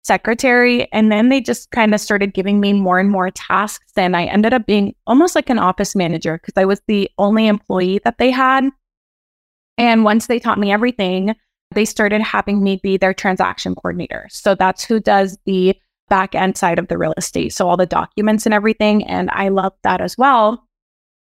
secretary, 0.08 0.92
and 0.92 1.12
then 1.12 1.30
they 1.30 1.42
just 1.42 1.70
kind 1.72 1.94
of 1.94 2.00
started 2.00 2.34
giving 2.34 2.60
me 2.60 2.74
more 2.74 3.00
and 3.00 3.12
more 3.12 3.30
tasks. 3.30 3.92
And 3.96 4.16
I 4.16 4.26
ended 4.26 4.54
up 4.54 4.66
being 4.66 4.96
almost 5.06 5.36
like 5.36 5.50
an 5.50 5.60
office 5.60 5.96
manager 5.96 6.38
because 6.38 6.54
I 6.56 6.66
was 6.66 6.82
the 6.88 7.10
only 7.18 7.48
employee 7.48 8.00
that 8.04 8.18
they 8.18 8.32
had. 8.32 8.70
And 9.78 10.04
once 10.04 10.28
they 10.28 10.40
taught 10.40 10.58
me 10.58 10.72
everything, 10.72 11.36
they 11.76 11.86
started 11.86 12.22
having 12.22 12.64
me 12.64 12.80
be 12.82 12.98
their 12.98 13.14
transaction 13.14 13.76
coordinator. 13.76 14.28
So 14.32 14.56
that's 14.56 14.84
who 14.84 15.00
does 15.00 15.38
the 15.46 15.76
back 16.10 16.34
end 16.34 16.58
side 16.58 16.80
of 16.80 16.88
the 16.88 16.98
real 16.98 17.14
estate. 17.18 17.54
So 17.54 17.68
all 17.68 17.78
the 17.78 17.86
documents 17.86 18.46
and 18.46 18.54
everything. 18.54 19.04
And 19.04 19.30
I 19.32 19.50
loved 19.50 19.78
that 19.84 20.02
as 20.02 20.18
well. 20.18 20.66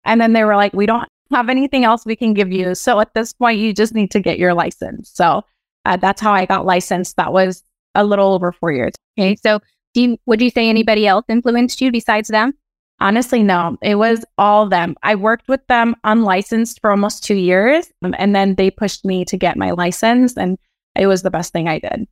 And 0.05 0.21
then 0.21 0.33
they 0.33 0.45
were 0.45 0.55
like, 0.55 0.73
we 0.73 0.85
don't 0.85 1.07
have 1.31 1.49
anything 1.49 1.83
else 1.83 2.05
we 2.05 2.15
can 2.15 2.33
give 2.33 2.51
you. 2.51 2.73
So 2.73 3.01
at 3.01 3.13
this 3.13 3.33
point, 3.33 3.59
you 3.59 3.73
just 3.73 3.93
need 3.93 4.11
to 4.11 4.21
get 4.21 4.39
your 4.39 4.53
license. 4.53 5.11
So 5.13 5.43
uh, 5.83 5.97
that's 5.97 6.21
how 6.21 6.31
I 6.31 6.45
got 6.45 6.65
licensed. 6.65 7.17
That 7.17 7.33
was 7.33 7.61
a 7.97 8.05
little 8.05 8.33
over 8.33 8.53
four 8.53 8.71
years. 8.71 8.93
Okay. 9.19 9.35
So 9.35 9.59
do 9.93 10.01
you, 10.01 10.17
would 10.25 10.41
you 10.41 10.49
say 10.49 10.69
anybody 10.69 11.07
else 11.07 11.25
influenced 11.27 11.81
you 11.81 11.91
besides 11.91 12.29
them? 12.29 12.53
Honestly, 12.99 13.43
no. 13.43 13.77
It 13.81 13.95
was 13.95 14.23
all 14.37 14.67
them. 14.67 14.95
I 15.03 15.15
worked 15.15 15.47
with 15.47 15.65
them 15.67 15.95
unlicensed 16.03 16.79
for 16.79 16.91
almost 16.91 17.23
two 17.23 17.35
years. 17.35 17.91
Um, 18.03 18.15
and 18.17 18.35
then 18.35 18.55
they 18.55 18.71
pushed 18.71 19.05
me 19.05 19.25
to 19.25 19.37
get 19.37 19.57
my 19.57 19.71
license. 19.71 20.37
And 20.37 20.57
it 20.95 21.07
was 21.07 21.21
the 21.21 21.31
best 21.31 21.51
thing 21.51 21.67
I 21.67 21.79
did. 21.79 22.07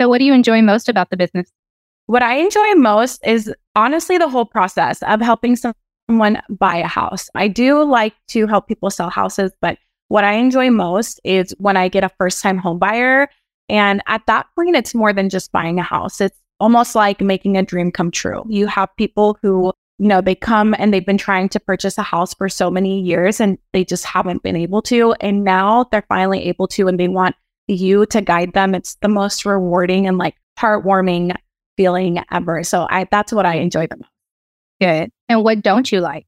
So, 0.00 0.08
what 0.08 0.18
do 0.18 0.24
you 0.24 0.32
enjoy 0.32 0.62
most 0.62 0.88
about 0.88 1.10
the 1.10 1.16
business? 1.16 1.50
What 2.06 2.22
I 2.22 2.36
enjoy 2.36 2.74
most 2.74 3.24
is 3.26 3.52
honestly 3.76 4.18
the 4.18 4.28
whole 4.28 4.46
process 4.46 5.02
of 5.02 5.20
helping 5.20 5.56
someone 5.56 6.40
buy 6.48 6.76
a 6.76 6.86
house. 6.86 7.28
I 7.34 7.48
do 7.48 7.84
like 7.84 8.14
to 8.28 8.46
help 8.46 8.66
people 8.66 8.90
sell 8.90 9.10
houses, 9.10 9.52
but 9.60 9.78
what 10.08 10.24
I 10.24 10.32
enjoy 10.32 10.70
most 10.70 11.20
is 11.22 11.54
when 11.58 11.76
I 11.76 11.88
get 11.88 12.02
a 12.02 12.10
first 12.18 12.42
time 12.42 12.58
home 12.58 12.78
buyer. 12.80 13.28
And 13.70 14.02
at 14.06 14.22
that 14.26 14.46
point, 14.56 14.76
it's 14.76 14.94
more 14.94 15.12
than 15.12 15.30
just 15.30 15.52
buying 15.52 15.78
a 15.78 15.82
house. 15.82 16.20
It's 16.20 16.38
almost 16.58 16.94
like 16.94 17.20
making 17.20 17.56
a 17.56 17.62
dream 17.62 17.90
come 17.90 18.10
true. 18.10 18.44
You 18.48 18.66
have 18.66 18.88
people 18.98 19.38
who, 19.40 19.72
you 19.98 20.08
know, 20.08 20.20
they 20.20 20.34
come 20.34 20.74
and 20.78 20.92
they've 20.92 21.06
been 21.06 21.16
trying 21.16 21.48
to 21.50 21.60
purchase 21.60 21.96
a 21.96 22.02
house 22.02 22.34
for 22.34 22.48
so 22.48 22.70
many 22.70 23.00
years 23.00 23.40
and 23.40 23.56
they 23.72 23.84
just 23.84 24.04
haven't 24.04 24.42
been 24.42 24.56
able 24.56 24.82
to. 24.82 25.14
And 25.20 25.44
now 25.44 25.84
they're 25.90 26.04
finally 26.08 26.44
able 26.48 26.68
to 26.68 26.88
and 26.88 26.98
they 26.98 27.08
want 27.08 27.36
you 27.68 28.04
to 28.06 28.20
guide 28.20 28.52
them. 28.52 28.74
It's 28.74 28.96
the 28.96 29.08
most 29.08 29.46
rewarding 29.46 30.06
and 30.06 30.18
like 30.18 30.34
heartwarming 30.58 31.34
feeling 31.76 32.22
ever. 32.30 32.62
So 32.64 32.86
I 32.90 33.06
that's 33.10 33.32
what 33.32 33.46
I 33.46 33.54
enjoy 33.54 33.86
the 33.86 33.96
most. 33.96 34.10
Good. 34.80 35.10
And 35.28 35.44
what 35.44 35.62
don't 35.62 35.90
you 35.90 36.00
like? 36.00 36.26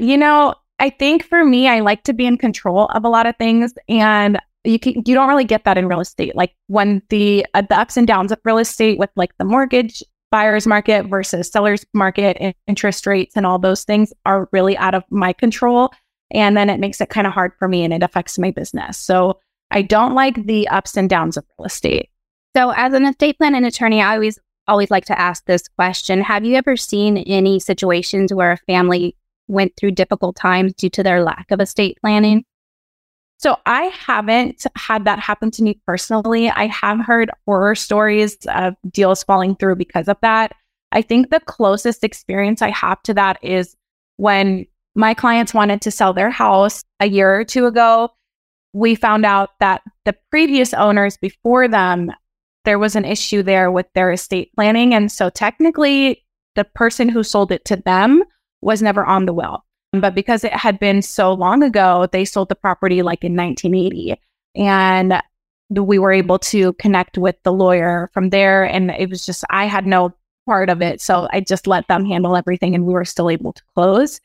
You 0.00 0.16
know, 0.16 0.54
I 0.78 0.90
think 0.90 1.24
for 1.24 1.44
me, 1.44 1.68
I 1.68 1.80
like 1.80 2.02
to 2.04 2.12
be 2.12 2.26
in 2.26 2.36
control 2.36 2.86
of 2.86 3.04
a 3.04 3.08
lot 3.08 3.26
of 3.26 3.36
things, 3.36 3.72
and 3.88 4.40
you 4.64 4.78
can 4.78 4.94
you 5.06 5.14
don't 5.14 5.28
really 5.28 5.44
get 5.44 5.64
that 5.64 5.78
in 5.78 5.88
real 5.88 6.00
estate. 6.00 6.34
Like 6.34 6.54
when 6.68 7.02
the 7.10 7.46
uh, 7.54 7.62
the 7.62 7.78
ups 7.78 7.96
and 7.96 8.06
downs 8.06 8.32
of 8.32 8.38
real 8.44 8.58
estate 8.58 8.98
with 8.98 9.10
like 9.16 9.36
the 9.38 9.44
mortgage 9.44 10.02
buyer's 10.30 10.66
market 10.66 11.06
versus 11.06 11.50
seller's 11.50 11.86
market 11.94 12.36
and 12.40 12.54
interest 12.66 13.06
rates 13.06 13.36
and 13.36 13.46
all 13.46 13.58
those 13.58 13.84
things 13.84 14.12
are 14.26 14.48
really 14.52 14.76
out 14.76 14.94
of 14.94 15.04
my 15.10 15.32
control. 15.32 15.92
And 16.32 16.56
then 16.56 16.70
it 16.70 16.80
makes 16.80 17.00
it 17.00 17.10
kind 17.10 17.26
of 17.26 17.32
hard 17.32 17.52
for 17.58 17.68
me 17.68 17.84
and 17.84 17.92
it 17.92 18.02
affects 18.02 18.38
my 18.38 18.50
business. 18.50 18.98
So 18.98 19.38
I 19.70 19.82
don't 19.82 20.14
like 20.14 20.46
the 20.46 20.66
ups 20.68 20.96
and 20.96 21.08
downs 21.08 21.36
of 21.36 21.44
real 21.58 21.66
estate. 21.66 22.10
So, 22.56 22.70
as 22.70 22.92
an 22.92 23.04
estate 23.04 23.38
planning 23.38 23.64
attorney, 23.64 24.00
I 24.00 24.14
always 24.14 24.38
always 24.66 24.90
like 24.90 25.04
to 25.06 25.18
ask 25.18 25.44
this 25.44 25.68
question. 25.68 26.22
Have 26.22 26.44
you 26.44 26.56
ever 26.56 26.76
seen 26.76 27.18
any 27.18 27.60
situations 27.60 28.32
where 28.32 28.52
a 28.52 28.56
family 28.56 29.16
went 29.46 29.76
through 29.76 29.90
difficult 29.90 30.36
times 30.36 30.72
due 30.74 30.88
to 30.90 31.02
their 31.02 31.22
lack 31.22 31.50
of 31.50 31.60
estate 31.60 31.98
planning? 32.00 32.44
So 33.38 33.56
I 33.66 33.84
haven't 33.84 34.64
had 34.76 35.04
that 35.04 35.18
happen 35.18 35.50
to 35.52 35.62
me 35.62 35.80
personally. 35.86 36.50
I 36.50 36.66
have 36.66 37.00
heard 37.00 37.30
horror 37.46 37.74
stories 37.74 38.36
of 38.46 38.74
deals 38.90 39.22
falling 39.24 39.56
through 39.56 39.76
because 39.76 40.08
of 40.08 40.16
that. 40.22 40.52
I 40.92 41.02
think 41.02 41.30
the 41.30 41.40
closest 41.40 42.04
experience 42.04 42.62
I 42.62 42.70
have 42.70 43.02
to 43.02 43.14
that 43.14 43.38
is 43.42 43.76
when 44.16 44.66
my 44.94 45.12
clients 45.12 45.52
wanted 45.52 45.82
to 45.82 45.90
sell 45.90 46.12
their 46.12 46.30
house 46.30 46.84
a 47.00 47.08
year 47.08 47.34
or 47.34 47.44
two 47.44 47.66
ago. 47.66 48.10
We 48.72 48.94
found 48.94 49.26
out 49.26 49.50
that 49.60 49.82
the 50.04 50.16
previous 50.30 50.72
owners 50.72 51.16
before 51.16 51.68
them, 51.68 52.12
there 52.64 52.78
was 52.78 52.96
an 52.96 53.04
issue 53.04 53.42
there 53.42 53.70
with 53.70 53.86
their 53.94 54.12
estate 54.12 54.52
planning. 54.54 54.94
And 54.94 55.10
so 55.10 55.30
technically, 55.30 56.24
the 56.54 56.64
person 56.64 57.08
who 57.08 57.22
sold 57.22 57.50
it 57.52 57.64
to 57.66 57.76
them 57.76 58.22
was 58.62 58.80
never 58.80 59.04
on 59.04 59.26
the 59.26 59.32
will. 59.32 59.64
But 60.00 60.14
because 60.14 60.44
it 60.44 60.52
had 60.52 60.78
been 60.78 61.02
so 61.02 61.32
long 61.32 61.62
ago, 61.62 62.06
they 62.12 62.24
sold 62.24 62.48
the 62.48 62.54
property 62.54 63.02
like 63.02 63.24
in 63.24 63.36
1980. 63.36 64.20
And 64.56 65.20
we 65.70 65.98
were 65.98 66.12
able 66.12 66.38
to 66.38 66.72
connect 66.74 67.18
with 67.18 67.36
the 67.42 67.52
lawyer 67.52 68.10
from 68.12 68.30
there. 68.30 68.64
And 68.64 68.90
it 68.90 69.10
was 69.10 69.26
just, 69.26 69.44
I 69.50 69.66
had 69.66 69.86
no 69.86 70.14
part 70.46 70.68
of 70.68 70.82
it. 70.82 71.00
So 71.00 71.28
I 71.32 71.40
just 71.40 71.66
let 71.66 71.88
them 71.88 72.04
handle 72.04 72.36
everything 72.36 72.74
and 72.74 72.86
we 72.86 72.92
were 72.92 73.04
still 73.04 73.30
able 73.30 73.52
to 73.52 73.62
close. 73.74 74.20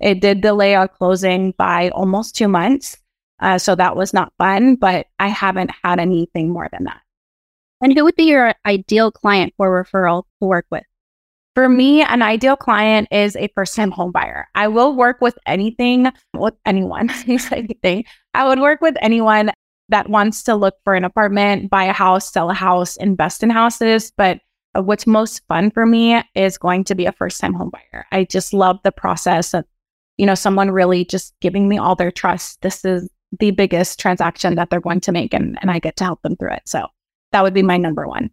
It 0.00 0.20
did 0.20 0.40
delay 0.40 0.74
our 0.74 0.88
closing 0.88 1.52
by 1.58 1.90
almost 1.90 2.36
two 2.36 2.48
months. 2.48 2.96
Uh, 3.40 3.58
so 3.58 3.74
that 3.74 3.96
was 3.96 4.12
not 4.12 4.32
fun, 4.38 4.74
but 4.76 5.06
I 5.18 5.28
haven't 5.28 5.70
had 5.84 6.00
anything 6.00 6.50
more 6.50 6.68
than 6.72 6.84
that. 6.84 7.00
And 7.80 7.96
who 7.96 8.04
would 8.04 8.16
be 8.16 8.24
your 8.24 8.54
ideal 8.66 9.12
client 9.12 9.54
for 9.56 9.84
referral 9.84 10.24
to 10.40 10.46
work 10.46 10.66
with? 10.70 10.84
For 11.58 11.68
me, 11.68 12.02
an 12.02 12.22
ideal 12.22 12.54
client 12.54 13.08
is 13.10 13.34
a 13.34 13.48
first 13.56 13.74
time 13.74 13.90
home 13.90 14.12
buyer. 14.12 14.46
I 14.54 14.68
will 14.68 14.94
work 14.94 15.20
with 15.20 15.36
anything, 15.44 16.06
with 16.32 16.54
anyone, 16.64 17.10
anything. 17.26 18.04
I 18.32 18.46
would 18.46 18.60
work 18.60 18.80
with 18.80 18.94
anyone 19.02 19.50
that 19.88 20.08
wants 20.08 20.44
to 20.44 20.54
look 20.54 20.76
for 20.84 20.94
an 20.94 21.02
apartment, 21.02 21.68
buy 21.68 21.82
a 21.82 21.92
house, 21.92 22.32
sell 22.32 22.48
a 22.48 22.54
house, 22.54 22.96
invest 22.98 23.42
in 23.42 23.50
houses. 23.50 24.12
But 24.16 24.38
what's 24.74 25.04
most 25.04 25.42
fun 25.48 25.72
for 25.72 25.84
me 25.84 26.22
is 26.36 26.58
going 26.58 26.84
to 26.84 26.94
be 26.94 27.06
a 27.06 27.12
first 27.12 27.40
time 27.40 27.54
home 27.54 27.72
buyer. 27.72 28.06
I 28.12 28.22
just 28.22 28.54
love 28.54 28.78
the 28.84 28.92
process 28.92 29.52
of, 29.52 29.64
you 30.16 30.26
know, 30.26 30.36
someone 30.36 30.70
really 30.70 31.04
just 31.04 31.34
giving 31.40 31.68
me 31.68 31.76
all 31.76 31.96
their 31.96 32.12
trust. 32.12 32.62
This 32.62 32.84
is 32.84 33.10
the 33.36 33.50
biggest 33.50 33.98
transaction 33.98 34.54
that 34.54 34.70
they're 34.70 34.80
going 34.80 35.00
to 35.00 35.10
make 35.10 35.34
and, 35.34 35.58
and 35.60 35.72
I 35.72 35.80
get 35.80 35.96
to 35.96 36.04
help 36.04 36.22
them 36.22 36.36
through 36.36 36.52
it. 36.52 36.62
So 36.66 36.86
that 37.32 37.42
would 37.42 37.52
be 37.52 37.64
my 37.64 37.78
number 37.78 38.06
one. 38.06 38.30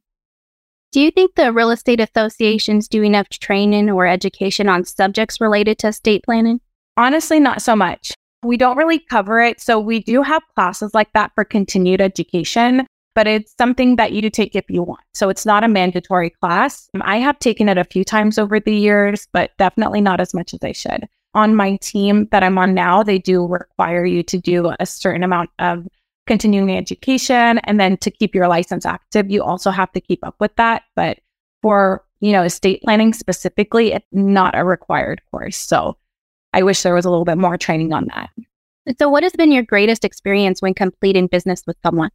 Do 0.92 1.02
you 1.02 1.12
think 1.12 1.36
the 1.36 1.52
real 1.52 1.72
estate 1.72 2.00
associations 2.00 2.88
do 2.88 3.04
enough 3.04 3.28
training 3.30 3.90
or 3.90 4.08
education 4.08 4.70
on 4.70 4.86
subjects 4.86 5.42
related 5.42 5.78
to 5.80 5.90
estate 5.90 6.24
planning? 6.24 6.62
Honestly, 6.96 7.40
not 7.40 7.62
so 7.62 7.76
much. 7.76 8.14
We 8.44 8.58
don't 8.58 8.78
really 8.78 9.00
cover 9.00 9.42
it. 9.42 9.60
So 9.60 9.80
we 9.80 10.00
do 10.00 10.22
have 10.22 10.42
classes 10.56 10.94
like 10.94 11.12
that 11.14 11.32
for 11.36 11.44
continued 11.44 12.00
education, 12.00 12.88
but 13.14 13.28
it's 13.28 13.54
something 13.58 13.98
that 13.98 14.14
you 14.14 14.30
take 14.30 14.56
if 14.56 14.70
you 14.70 14.84
want. 14.84 15.02
So 15.14 15.30
it's 15.30 15.46
not 15.46 15.64
a 15.64 15.68
mandatory 15.68 16.30
class. 16.30 16.90
I 17.02 17.18
have 17.18 17.40
taken 17.40 17.68
it 17.68 17.78
a 17.78 17.84
few 17.84 18.06
times 18.06 18.38
over 18.38 18.60
the 18.60 18.76
years, 18.76 19.28
but 19.34 19.52
definitely 19.58 20.00
not 20.00 20.22
as 20.22 20.34
much 20.34 20.54
as 20.54 20.60
I 20.64 20.72
should. 20.72 21.08
On 21.34 21.56
my 21.56 21.78
team 21.82 22.30
that 22.32 22.44
I'm 22.44 22.58
on 22.58 22.74
now, 22.74 23.04
they 23.04 23.20
do 23.20 23.46
require 23.46 24.06
you 24.06 24.24
to 24.24 24.38
do 24.38 24.72
a 24.80 24.86
certain 24.86 25.24
amount 25.24 25.50
of 25.60 25.86
continuing 26.28 26.76
education. 26.76 27.60
And 27.60 27.80
then 27.80 27.98
to 27.98 28.12
keep 28.12 28.34
your 28.34 28.48
license 28.48 28.86
active, 28.86 29.30
you 29.30 29.44
also 29.44 29.72
have 29.72 29.92
to 29.94 30.02
keep 30.02 30.26
up 30.26 30.36
with 30.40 30.56
that. 30.56 30.84
But 30.96 31.20
for, 31.62 32.04
you 32.20 32.32
know, 32.32 32.44
estate 32.44 32.82
planning 32.84 33.14
specifically, 33.14 33.94
it's 33.94 34.08
not 34.12 34.58
a 34.58 34.64
required 34.64 35.22
course. 35.32 35.58
So 35.58 35.98
I 36.54 36.64
wish 36.64 36.82
there 36.84 36.96
was 36.96 37.06
a 37.06 37.10
little 37.10 37.26
bit 37.26 37.38
more 37.38 37.58
training 37.58 37.94
on 37.94 38.08
that. 38.14 38.30
So, 39.00 39.10
what 39.10 39.24
has 39.24 39.34
been 39.34 39.52
your 39.52 39.64
greatest 39.64 40.06
experience 40.06 40.62
when 40.62 40.74
completing 40.74 41.28
business 41.28 41.64
with 41.66 41.76
someone? 41.84 42.12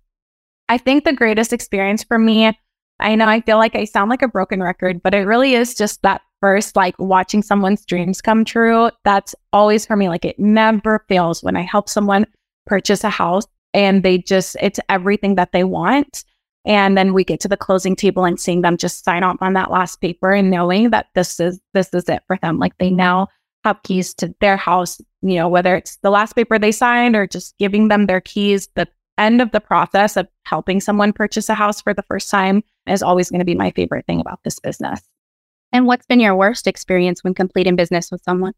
I 0.68 0.78
think 0.78 1.04
the 1.04 1.12
greatest 1.12 1.52
experience 1.52 2.04
for 2.04 2.16
me, 2.16 2.56
I 3.00 3.14
know 3.16 3.26
I 3.26 3.40
feel 3.40 3.58
like 3.58 3.74
I 3.74 3.84
sound 3.84 4.08
like 4.08 4.22
a 4.22 4.28
broken 4.28 4.62
record, 4.62 5.02
but 5.02 5.14
it 5.14 5.26
really 5.26 5.54
is 5.54 5.74
just 5.74 6.00
that 6.02 6.22
first, 6.40 6.76
like 6.76 6.94
watching 6.98 7.42
someone's 7.42 7.84
dreams 7.84 8.20
come 8.20 8.44
true. 8.44 8.90
That's 9.04 9.34
always 9.52 9.84
for 9.84 9.96
me. 9.96 10.08
Like 10.08 10.24
it 10.24 10.38
never 10.38 11.04
fails 11.08 11.42
when 11.42 11.56
I 11.56 11.62
help 11.62 11.88
someone 11.88 12.24
purchase 12.66 13.02
a 13.02 13.10
house 13.10 13.46
and 13.72 14.02
they 14.02 14.18
just, 14.18 14.56
it's 14.60 14.80
everything 14.88 15.34
that 15.36 15.52
they 15.52 15.64
want. 15.64 16.24
And 16.64 16.96
then 16.96 17.14
we 17.14 17.24
get 17.24 17.40
to 17.40 17.48
the 17.48 17.56
closing 17.56 17.96
table 17.96 18.24
and 18.24 18.38
seeing 18.38 18.60
them 18.60 18.76
just 18.76 19.04
sign 19.04 19.22
off 19.22 19.38
on 19.40 19.54
that 19.54 19.70
last 19.70 20.00
paper 20.00 20.32
and 20.32 20.50
knowing 20.50 20.90
that 20.90 21.06
this 21.14 21.40
is, 21.40 21.60
this 21.72 21.92
is 21.94 22.08
it 22.08 22.22
for 22.26 22.36
them. 22.42 22.58
Like 22.58 22.76
they 22.78 22.90
now 22.90 23.28
have 23.64 23.82
keys 23.82 24.12
to 24.14 24.34
their 24.40 24.56
house, 24.56 25.00
you 25.22 25.36
know, 25.36 25.48
whether 25.48 25.74
it's 25.74 25.96
the 26.02 26.10
last 26.10 26.34
paper 26.34 26.58
they 26.58 26.72
signed 26.72 27.16
or 27.16 27.26
just 27.26 27.56
giving 27.58 27.88
them 27.88 28.06
their 28.06 28.20
keys, 28.20 28.68
the 28.74 28.88
end 29.16 29.40
of 29.40 29.50
the 29.52 29.60
process 29.60 30.16
of 30.16 30.26
helping 30.44 30.80
someone 30.80 31.12
purchase 31.12 31.48
a 31.48 31.54
house 31.54 31.80
for 31.80 31.94
the 31.94 32.02
first 32.02 32.30
time 32.30 32.62
is 32.86 33.02
always 33.02 33.30
going 33.30 33.38
to 33.38 33.44
be 33.44 33.54
my 33.54 33.70
favorite 33.70 34.06
thing 34.06 34.20
about 34.20 34.40
this 34.44 34.58
business. 34.58 35.00
And 35.72 35.86
what's 35.86 36.06
been 36.06 36.20
your 36.20 36.34
worst 36.34 36.66
experience 36.66 37.22
when 37.22 37.34
completing 37.34 37.76
business 37.76 38.10
with 38.10 38.22
someone? 38.22 38.54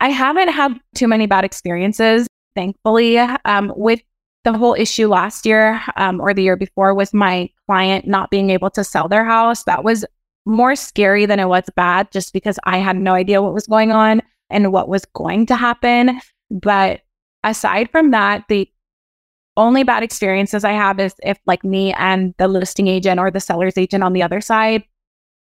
I 0.00 0.10
haven't 0.10 0.48
had 0.48 0.78
too 0.94 1.08
many 1.08 1.26
bad 1.26 1.44
experiences, 1.44 2.26
thankfully. 2.54 3.18
Um, 3.18 3.72
with 3.76 4.00
the 4.52 4.56
whole 4.56 4.74
issue 4.74 5.08
last 5.08 5.44
year 5.44 5.82
um, 5.96 6.20
or 6.20 6.32
the 6.32 6.42
year 6.42 6.56
before 6.56 6.94
with 6.94 7.12
my 7.12 7.50
client 7.66 8.06
not 8.06 8.30
being 8.30 8.50
able 8.50 8.70
to 8.70 8.84
sell 8.84 9.08
their 9.08 9.24
house. 9.24 9.64
That 9.64 9.82
was 9.82 10.04
more 10.44 10.76
scary 10.76 11.26
than 11.26 11.40
it 11.40 11.48
was 11.48 11.64
bad 11.74 12.12
just 12.12 12.32
because 12.32 12.56
I 12.62 12.78
had 12.78 12.96
no 12.96 13.14
idea 13.14 13.42
what 13.42 13.54
was 13.54 13.66
going 13.66 13.90
on 13.90 14.22
and 14.48 14.72
what 14.72 14.88
was 14.88 15.04
going 15.06 15.46
to 15.46 15.56
happen. 15.56 16.20
But 16.48 17.00
aside 17.42 17.90
from 17.90 18.12
that, 18.12 18.44
the 18.48 18.70
only 19.56 19.82
bad 19.82 20.04
experiences 20.04 20.64
I 20.64 20.72
have 20.72 21.00
is 21.00 21.14
if 21.24 21.38
like 21.46 21.64
me 21.64 21.92
and 21.94 22.32
the 22.38 22.46
listing 22.46 22.86
agent 22.86 23.18
or 23.18 23.32
the 23.32 23.40
seller's 23.40 23.76
agent 23.76 24.04
on 24.04 24.12
the 24.12 24.22
other 24.22 24.40
side 24.40 24.84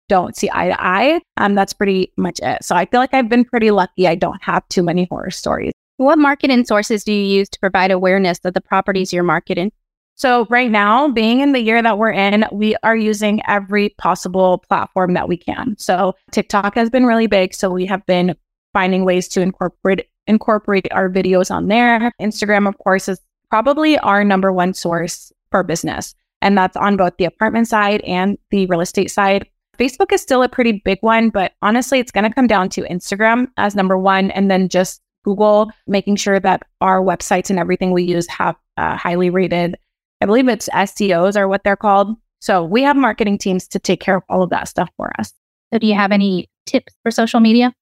don't 0.08 0.36
see 0.36 0.48
eye 0.52 0.68
to 0.68 0.82
eye. 0.82 1.20
Um, 1.36 1.54
that's 1.54 1.72
pretty 1.72 2.12
much 2.16 2.40
it. 2.42 2.64
So 2.64 2.76
I 2.76 2.86
feel 2.86 3.00
like 3.00 3.12
I've 3.12 3.28
been 3.28 3.44
pretty 3.44 3.72
lucky. 3.72 4.06
I 4.08 4.14
don't 4.14 4.42
have 4.42 4.66
too 4.68 4.82
many 4.82 5.06
horror 5.10 5.32
stories. 5.32 5.72
What 5.98 6.18
marketing 6.18 6.66
sources 6.66 7.04
do 7.04 7.12
you 7.12 7.38
use 7.38 7.48
to 7.48 7.60
provide 7.60 7.90
awareness 7.90 8.38
of 8.44 8.54
the 8.54 8.60
properties 8.60 9.12
you're 9.12 9.22
marketing? 9.22 9.72
So, 10.14 10.46
right 10.48 10.70
now, 10.70 11.08
being 11.08 11.40
in 11.40 11.52
the 11.52 11.60
year 11.60 11.82
that 11.82 11.98
we're 11.98 12.10
in, 12.10 12.46
we 12.50 12.74
are 12.82 12.96
using 12.96 13.42
every 13.46 13.90
possible 13.98 14.58
platform 14.66 15.12
that 15.12 15.28
we 15.28 15.36
can. 15.36 15.74
So, 15.78 16.14
TikTok 16.32 16.74
has 16.74 16.88
been 16.88 17.04
really 17.04 17.26
big. 17.26 17.54
So, 17.54 17.70
we 17.70 17.84
have 17.86 18.04
been 18.06 18.34
finding 18.72 19.04
ways 19.04 19.28
to 19.28 19.40
incorporate 19.42 20.06
incorporate 20.26 20.88
our 20.90 21.08
videos 21.08 21.50
on 21.50 21.68
there. 21.68 22.12
Instagram, 22.20 22.66
of 22.66 22.76
course, 22.78 23.08
is 23.08 23.20
probably 23.48 23.98
our 23.98 24.24
number 24.24 24.52
one 24.52 24.74
source 24.74 25.32
for 25.50 25.62
business. 25.62 26.14
And 26.42 26.58
that's 26.58 26.76
on 26.76 26.96
both 26.96 27.16
the 27.16 27.24
apartment 27.24 27.68
side 27.68 28.00
and 28.02 28.36
the 28.50 28.66
real 28.66 28.80
estate 28.80 29.10
side. 29.10 29.48
Facebook 29.78 30.12
is 30.12 30.20
still 30.20 30.42
a 30.42 30.48
pretty 30.48 30.82
big 30.84 30.98
one, 31.02 31.30
but 31.30 31.52
honestly, 31.62 31.98
it's 32.00 32.10
going 32.10 32.24
to 32.24 32.34
come 32.34 32.46
down 32.46 32.68
to 32.70 32.82
Instagram 32.82 33.46
as 33.56 33.74
number 33.74 33.96
one 33.96 34.30
and 34.30 34.50
then 34.50 34.68
just 34.68 35.00
Google, 35.26 35.70
making 35.88 36.16
sure 36.16 36.38
that 36.38 36.62
our 36.80 37.02
websites 37.02 37.50
and 37.50 37.58
everything 37.58 37.90
we 37.90 38.04
use 38.04 38.28
have 38.28 38.54
uh, 38.76 38.96
highly 38.96 39.28
rated. 39.28 39.76
I 40.20 40.26
believe 40.26 40.48
it's 40.48 40.68
SEOs 40.68 41.36
are 41.36 41.48
what 41.48 41.64
they're 41.64 41.76
called. 41.76 42.16
So 42.40 42.62
we 42.62 42.82
have 42.82 42.96
marketing 42.96 43.38
teams 43.38 43.66
to 43.68 43.80
take 43.80 44.00
care 44.00 44.16
of 44.16 44.22
all 44.28 44.42
of 44.42 44.50
that 44.50 44.68
stuff 44.68 44.88
for 44.96 45.10
us. 45.18 45.34
So, 45.72 45.80
do 45.80 45.86
you 45.88 45.94
have 45.94 46.12
any 46.12 46.48
tips 46.64 46.94
for 47.02 47.10
social 47.10 47.40
media? 47.40 47.74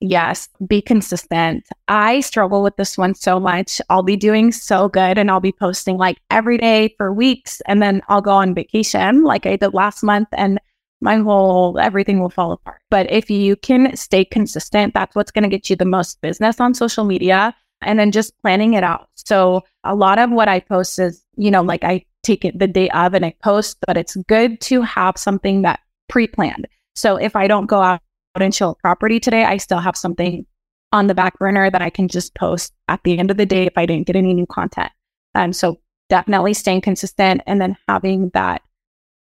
Yes, 0.00 0.48
be 0.66 0.82
consistent. 0.82 1.68
I 1.86 2.20
struggle 2.20 2.62
with 2.62 2.76
this 2.76 2.98
one 2.98 3.14
so 3.14 3.38
much. 3.38 3.80
I'll 3.88 4.02
be 4.02 4.16
doing 4.16 4.50
so 4.50 4.88
good 4.88 5.16
and 5.16 5.30
I'll 5.30 5.40
be 5.40 5.52
posting 5.52 5.96
like 5.96 6.18
every 6.30 6.58
day 6.58 6.94
for 6.96 7.12
weeks 7.12 7.60
and 7.66 7.80
then 7.80 8.02
I'll 8.08 8.22
go 8.22 8.32
on 8.32 8.54
vacation 8.54 9.22
like 9.22 9.46
I 9.46 9.56
did 9.56 9.74
last 9.74 10.02
month 10.02 10.28
and 10.32 10.58
my 11.00 11.16
whole 11.16 11.78
everything 11.78 12.20
will 12.20 12.30
fall 12.30 12.52
apart. 12.52 12.80
But 12.90 13.10
if 13.10 13.30
you 13.30 13.56
can 13.56 13.96
stay 13.96 14.24
consistent, 14.24 14.94
that's 14.94 15.14
what's 15.14 15.30
going 15.30 15.44
to 15.44 15.48
get 15.48 15.70
you 15.70 15.76
the 15.76 15.84
most 15.84 16.20
business 16.20 16.60
on 16.60 16.74
social 16.74 17.04
media 17.04 17.54
and 17.82 17.98
then 17.98 18.12
just 18.12 18.38
planning 18.42 18.74
it 18.74 18.84
out. 18.84 19.08
So 19.14 19.62
a 19.84 19.94
lot 19.94 20.18
of 20.18 20.30
what 20.30 20.48
I 20.48 20.60
post 20.60 20.98
is, 20.98 21.24
you 21.36 21.50
know, 21.50 21.62
like 21.62 21.84
I 21.84 22.04
take 22.22 22.44
it 22.44 22.58
the 22.58 22.66
day 22.66 22.90
of 22.90 23.14
and 23.14 23.24
I 23.24 23.34
post, 23.42 23.78
but 23.86 23.96
it's 23.96 24.16
good 24.28 24.60
to 24.62 24.82
have 24.82 25.16
something 25.16 25.62
that 25.62 25.80
pre-planned. 26.08 26.68
So 26.94 27.16
if 27.16 27.34
I 27.34 27.46
don't 27.46 27.66
go 27.66 27.80
out 27.80 28.00
and 28.34 28.54
show 28.54 28.74
property 28.74 29.18
today, 29.18 29.44
I 29.44 29.56
still 29.56 29.78
have 29.78 29.96
something 29.96 30.44
on 30.92 31.06
the 31.06 31.14
back 31.14 31.38
burner 31.38 31.70
that 31.70 31.82
I 31.82 31.90
can 31.90 32.08
just 32.08 32.34
post 32.34 32.74
at 32.88 33.00
the 33.04 33.18
end 33.18 33.30
of 33.30 33.36
the 33.36 33.46
day 33.46 33.64
if 33.64 33.72
I 33.76 33.86
didn't 33.86 34.06
get 34.06 34.16
any 34.16 34.34
new 34.34 34.46
content. 34.46 34.90
And 35.34 35.54
so 35.54 35.80
definitely 36.08 36.54
staying 36.54 36.80
consistent 36.80 37.40
and 37.46 37.60
then 37.60 37.76
having 37.88 38.30
that 38.34 38.62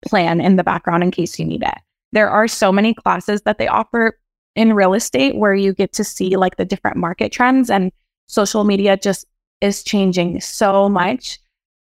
plan 0.04 0.40
in 0.40 0.56
the 0.56 0.64
background 0.64 1.02
in 1.02 1.10
case 1.10 1.38
you 1.38 1.44
need 1.44 1.62
it. 1.62 1.74
There 2.12 2.30
are 2.30 2.48
so 2.48 2.72
many 2.72 2.94
classes 2.94 3.42
that 3.42 3.58
they 3.58 3.68
offer 3.68 4.18
in 4.54 4.72
real 4.72 4.94
estate 4.94 5.36
where 5.36 5.54
you 5.54 5.74
get 5.74 5.92
to 5.94 6.04
see 6.04 6.36
like 6.36 6.56
the 6.56 6.64
different 6.64 6.96
market 6.96 7.32
trends 7.32 7.70
and 7.70 7.92
social 8.26 8.64
media 8.64 8.96
just 8.96 9.26
is 9.60 9.82
changing 9.82 10.40
so 10.40 10.88
much 10.88 11.38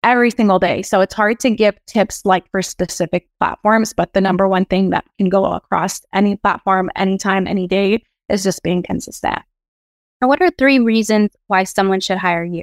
every 0.03 0.31
single 0.31 0.59
day. 0.59 0.83
So 0.83 1.01
it's 1.01 1.15
hard 1.15 1.41
to 1.41 1.51
give 1.51 1.75
tips 1.87 2.25
like 2.25 2.51
for 2.51 2.63
specific 2.63 3.29
platforms, 3.39 3.93
but 3.93 4.13
the 4.13 4.21
number 4.21 4.49
one 4.49 4.65
thing 4.65 4.91
that 4.91 5.05
can 5.19 5.29
go 5.29 5.45
across 5.45 6.01
any 6.15 6.37
platform, 6.37 6.91
anytime, 6.97 7.47
any 7.47 7.67
day 7.67 8.03
is 8.29 8.43
just 8.43 8.63
being 8.63 8.83
consistent. 8.83 9.39
And 10.21 10.29
what 10.29 10.41
are 10.43 10.51
three 10.51 10.79
reasons 10.79 11.31
why 11.47 11.65
someone 11.65 12.01
should 12.01 12.19
hire 12.19 12.45
you? 12.45 12.63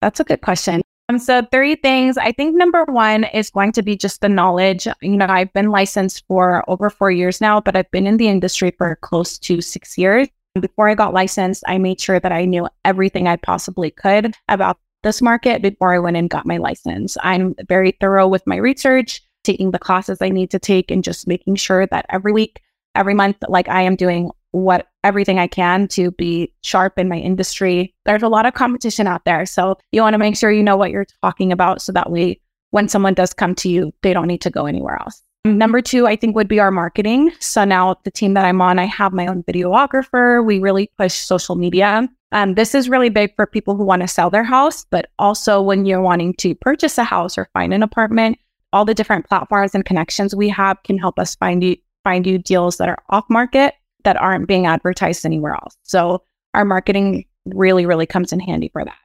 That's 0.00 0.20
a 0.20 0.24
good 0.24 0.40
question. 0.40 0.82
Um, 1.08 1.18
so 1.18 1.42
three 1.52 1.74
things. 1.76 2.16
I 2.16 2.32
think 2.32 2.56
number 2.56 2.84
one 2.84 3.24
is 3.24 3.50
going 3.50 3.72
to 3.72 3.82
be 3.82 3.96
just 3.96 4.20
the 4.20 4.28
knowledge. 4.28 4.88
You 5.02 5.16
know, 5.16 5.26
I've 5.26 5.52
been 5.52 5.70
licensed 5.70 6.24
for 6.26 6.64
over 6.68 6.88
four 6.88 7.10
years 7.10 7.40
now, 7.40 7.60
but 7.60 7.76
I've 7.76 7.90
been 7.90 8.06
in 8.06 8.16
the 8.16 8.28
industry 8.28 8.72
for 8.78 8.96
close 8.96 9.38
to 9.40 9.60
six 9.60 9.98
years. 9.98 10.28
Before 10.58 10.88
I 10.88 10.94
got 10.94 11.12
licensed, 11.12 11.64
I 11.66 11.78
made 11.78 12.00
sure 12.00 12.20
that 12.20 12.32
I 12.32 12.44
knew 12.44 12.68
everything 12.84 13.26
I 13.28 13.36
possibly 13.36 13.90
could 13.90 14.34
about 14.48 14.78
this 15.02 15.20
market 15.20 15.60
before 15.60 15.92
I 15.94 15.98
went 15.98 16.16
and 16.16 16.30
got 16.30 16.46
my 16.46 16.56
license. 16.56 17.16
I'm 17.22 17.54
very 17.68 17.92
thorough 18.00 18.28
with 18.28 18.46
my 18.46 18.56
research, 18.56 19.20
taking 19.42 19.72
the 19.72 19.78
classes 19.78 20.18
I 20.22 20.30
need 20.30 20.50
to 20.52 20.58
take, 20.58 20.90
and 20.90 21.04
just 21.04 21.26
making 21.26 21.56
sure 21.56 21.86
that 21.88 22.06
every 22.08 22.32
week, 22.32 22.62
every 22.94 23.14
month, 23.14 23.36
like 23.48 23.68
I 23.68 23.82
am 23.82 23.96
doing 23.96 24.30
what 24.52 24.86
everything 25.04 25.38
I 25.38 25.46
can 25.46 25.86
to 25.88 26.10
be 26.12 26.52
sharp 26.62 26.98
in 26.98 27.08
my 27.08 27.18
industry. 27.18 27.94
There's 28.04 28.22
a 28.22 28.28
lot 28.28 28.46
of 28.46 28.54
competition 28.54 29.06
out 29.06 29.24
there. 29.24 29.46
So 29.46 29.78
you 29.92 30.02
want 30.02 30.14
to 30.14 30.18
make 30.18 30.36
sure 30.36 30.50
you 30.50 30.62
know 30.62 30.76
what 30.76 30.90
you're 30.90 31.06
talking 31.22 31.52
about 31.52 31.82
so 31.82 31.92
that 31.92 32.10
way 32.10 32.40
when 32.70 32.88
someone 32.88 33.14
does 33.14 33.32
come 33.32 33.54
to 33.54 33.68
you, 33.68 33.92
they 34.02 34.12
don't 34.12 34.26
need 34.26 34.40
to 34.40 34.50
go 34.50 34.66
anywhere 34.66 34.98
else. 35.00 35.22
Number 35.44 35.82
two, 35.82 36.06
I 36.06 36.16
think 36.16 36.34
would 36.34 36.48
be 36.48 36.58
our 36.58 36.70
marketing. 36.70 37.30
So 37.38 37.64
now 37.64 37.96
the 38.04 38.10
team 38.10 38.34
that 38.34 38.46
I'm 38.46 38.62
on, 38.62 38.78
I 38.78 38.86
have 38.86 39.12
my 39.12 39.26
own 39.26 39.42
videographer. 39.44 40.44
We 40.44 40.58
really 40.58 40.90
push 40.98 41.12
social 41.12 41.54
media. 41.54 42.08
Um, 42.32 42.54
this 42.54 42.74
is 42.74 42.88
really 42.88 43.10
big 43.10 43.36
for 43.36 43.46
people 43.46 43.76
who 43.76 43.84
want 43.84 44.02
to 44.02 44.08
sell 44.08 44.30
their 44.30 44.42
house, 44.42 44.86
but 44.90 45.10
also 45.18 45.60
when 45.60 45.84
you're 45.84 46.00
wanting 46.00 46.34
to 46.38 46.54
purchase 46.56 46.98
a 46.98 47.04
house 47.04 47.36
or 47.36 47.48
find 47.52 47.72
an 47.74 47.82
apartment, 47.82 48.38
all 48.72 48.84
the 48.84 48.94
different 48.94 49.28
platforms 49.28 49.74
and 49.74 49.84
connections 49.84 50.34
we 50.34 50.48
have 50.48 50.82
can 50.82 50.98
help 50.98 51.18
us 51.18 51.36
find 51.36 51.62
you 51.62 51.76
find 52.02 52.26
you 52.26 52.38
deals 52.38 52.76
that 52.78 52.88
are 52.88 53.02
off 53.08 53.24
market 53.30 53.74
that 54.04 54.20
aren't 54.20 54.48
being 54.48 54.66
advertised 54.66 55.26
anywhere 55.26 55.54
else. 55.54 55.76
So 55.82 56.22
our 56.54 56.64
marketing 56.64 57.24
really, 57.46 57.86
really 57.86 58.06
comes 58.06 58.32
in 58.32 58.40
handy 58.40 58.70
for 58.72 58.84
that. 58.84 58.96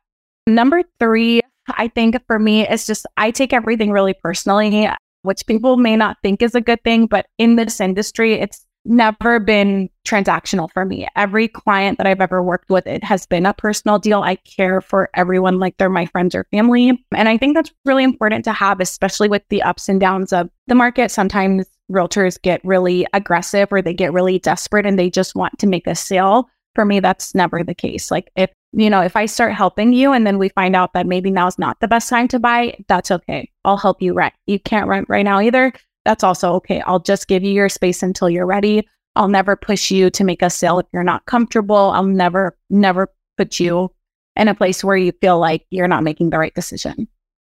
Number 0.47 0.83
three, 0.99 1.41
I 1.69 1.87
think 1.87 2.17
for 2.27 2.39
me, 2.39 2.67
is 2.67 2.85
just 2.85 3.05
I 3.17 3.31
take 3.31 3.53
everything 3.53 3.91
really 3.91 4.13
personally 4.13 4.89
which 5.23 5.45
people 5.45 5.77
may 5.77 5.95
not 5.95 6.17
think 6.23 6.41
is 6.41 6.55
a 6.55 6.61
good 6.61 6.83
thing, 6.83 7.05
but 7.05 7.27
in 7.37 7.55
this 7.55 7.81
industry, 7.81 8.33
it's 8.33 8.65
never 8.85 9.39
been 9.39 9.89
transactional 10.07 10.71
for 10.71 10.85
me. 10.85 11.07
Every 11.15 11.47
client 11.47 11.97
that 11.97 12.07
I've 12.07 12.21
ever 12.21 12.41
worked 12.41 12.69
with, 12.69 12.87
it 12.87 13.03
has 13.03 13.25
been 13.25 13.45
a 13.45 13.53
personal 13.53 13.99
deal. 13.99 14.21
I 14.21 14.35
care 14.35 14.79
for 14.79 15.09
everyone 15.13 15.59
like 15.59 15.77
they're 15.77 15.89
my 15.89 16.05
friends 16.05 16.33
or 16.33 16.47
family. 16.51 17.05
And 17.13 17.27
I 17.27 17.37
think 17.37 17.55
that's 17.55 17.71
really 17.85 18.05
important 18.05 18.45
to 18.45 18.53
have, 18.53 18.79
especially 18.79 19.27
with 19.27 19.43
the 19.49 19.61
ups 19.61 19.89
and 19.89 19.99
downs 19.99 20.31
of 20.31 20.49
the 20.67 20.75
market. 20.75 21.11
Sometimes 21.11 21.67
realtors 21.91 22.41
get 22.41 22.63
really 22.63 23.05
aggressive 23.13 23.69
or 23.71 23.81
they 23.81 23.93
get 23.93 24.13
really 24.13 24.39
desperate 24.39 24.85
and 24.85 24.97
they 24.97 25.09
just 25.09 25.35
want 25.35 25.57
to 25.59 25.67
make 25.67 25.87
a 25.87 25.95
sale. 25.95 26.49
For 26.75 26.85
me, 26.85 26.99
that's 26.99 27.33
never 27.35 27.63
the 27.63 27.75
case. 27.75 28.11
Like 28.11 28.29
if 28.35 28.51
you 28.71 28.89
know, 28.89 29.01
if 29.01 29.15
I 29.15 29.25
start 29.25 29.53
helping 29.53 29.93
you 29.93 30.13
and 30.13 30.27
then 30.27 30.37
we 30.37 30.49
find 30.49 30.75
out 30.75 30.93
that 30.93 31.07
maybe 31.07 31.31
now's 31.31 31.57
not 31.57 31.79
the 31.79 31.87
best 31.87 32.07
time 32.09 32.27
to 32.29 32.39
buy, 32.39 32.77
that's 32.87 33.09
okay. 33.09 33.49
I'll 33.65 33.77
help 33.77 34.01
you 34.01 34.13
rent. 34.13 34.33
You 34.45 34.59
can't 34.59 34.87
rent 34.87 35.07
right 35.09 35.23
now 35.23 35.39
either. 35.39 35.73
That's 36.05 36.23
also 36.23 36.53
okay. 36.53 36.81
I'll 36.81 36.99
just 36.99 37.27
give 37.27 37.43
you 37.43 37.51
your 37.51 37.69
space 37.69 38.03
until 38.03 38.29
you're 38.29 38.45
ready. 38.45 38.87
I'll 39.15 39.27
never 39.27 39.55
push 39.55 39.89
you 39.89 40.09
to 40.11 40.23
make 40.23 40.41
a 40.41 40.49
sale 40.49 40.79
if 40.79 40.85
you're 40.93 41.03
not 41.03 41.25
comfortable. 41.25 41.75
I'll 41.75 42.03
never, 42.03 42.57
never 42.69 43.11
put 43.37 43.59
you 43.59 43.91
in 44.35 44.47
a 44.47 44.55
place 44.55 44.83
where 44.83 44.97
you 44.97 45.11
feel 45.19 45.39
like 45.39 45.65
you're 45.71 45.87
not 45.87 46.03
making 46.03 46.29
the 46.29 46.37
right 46.37 46.53
decision. 46.53 47.07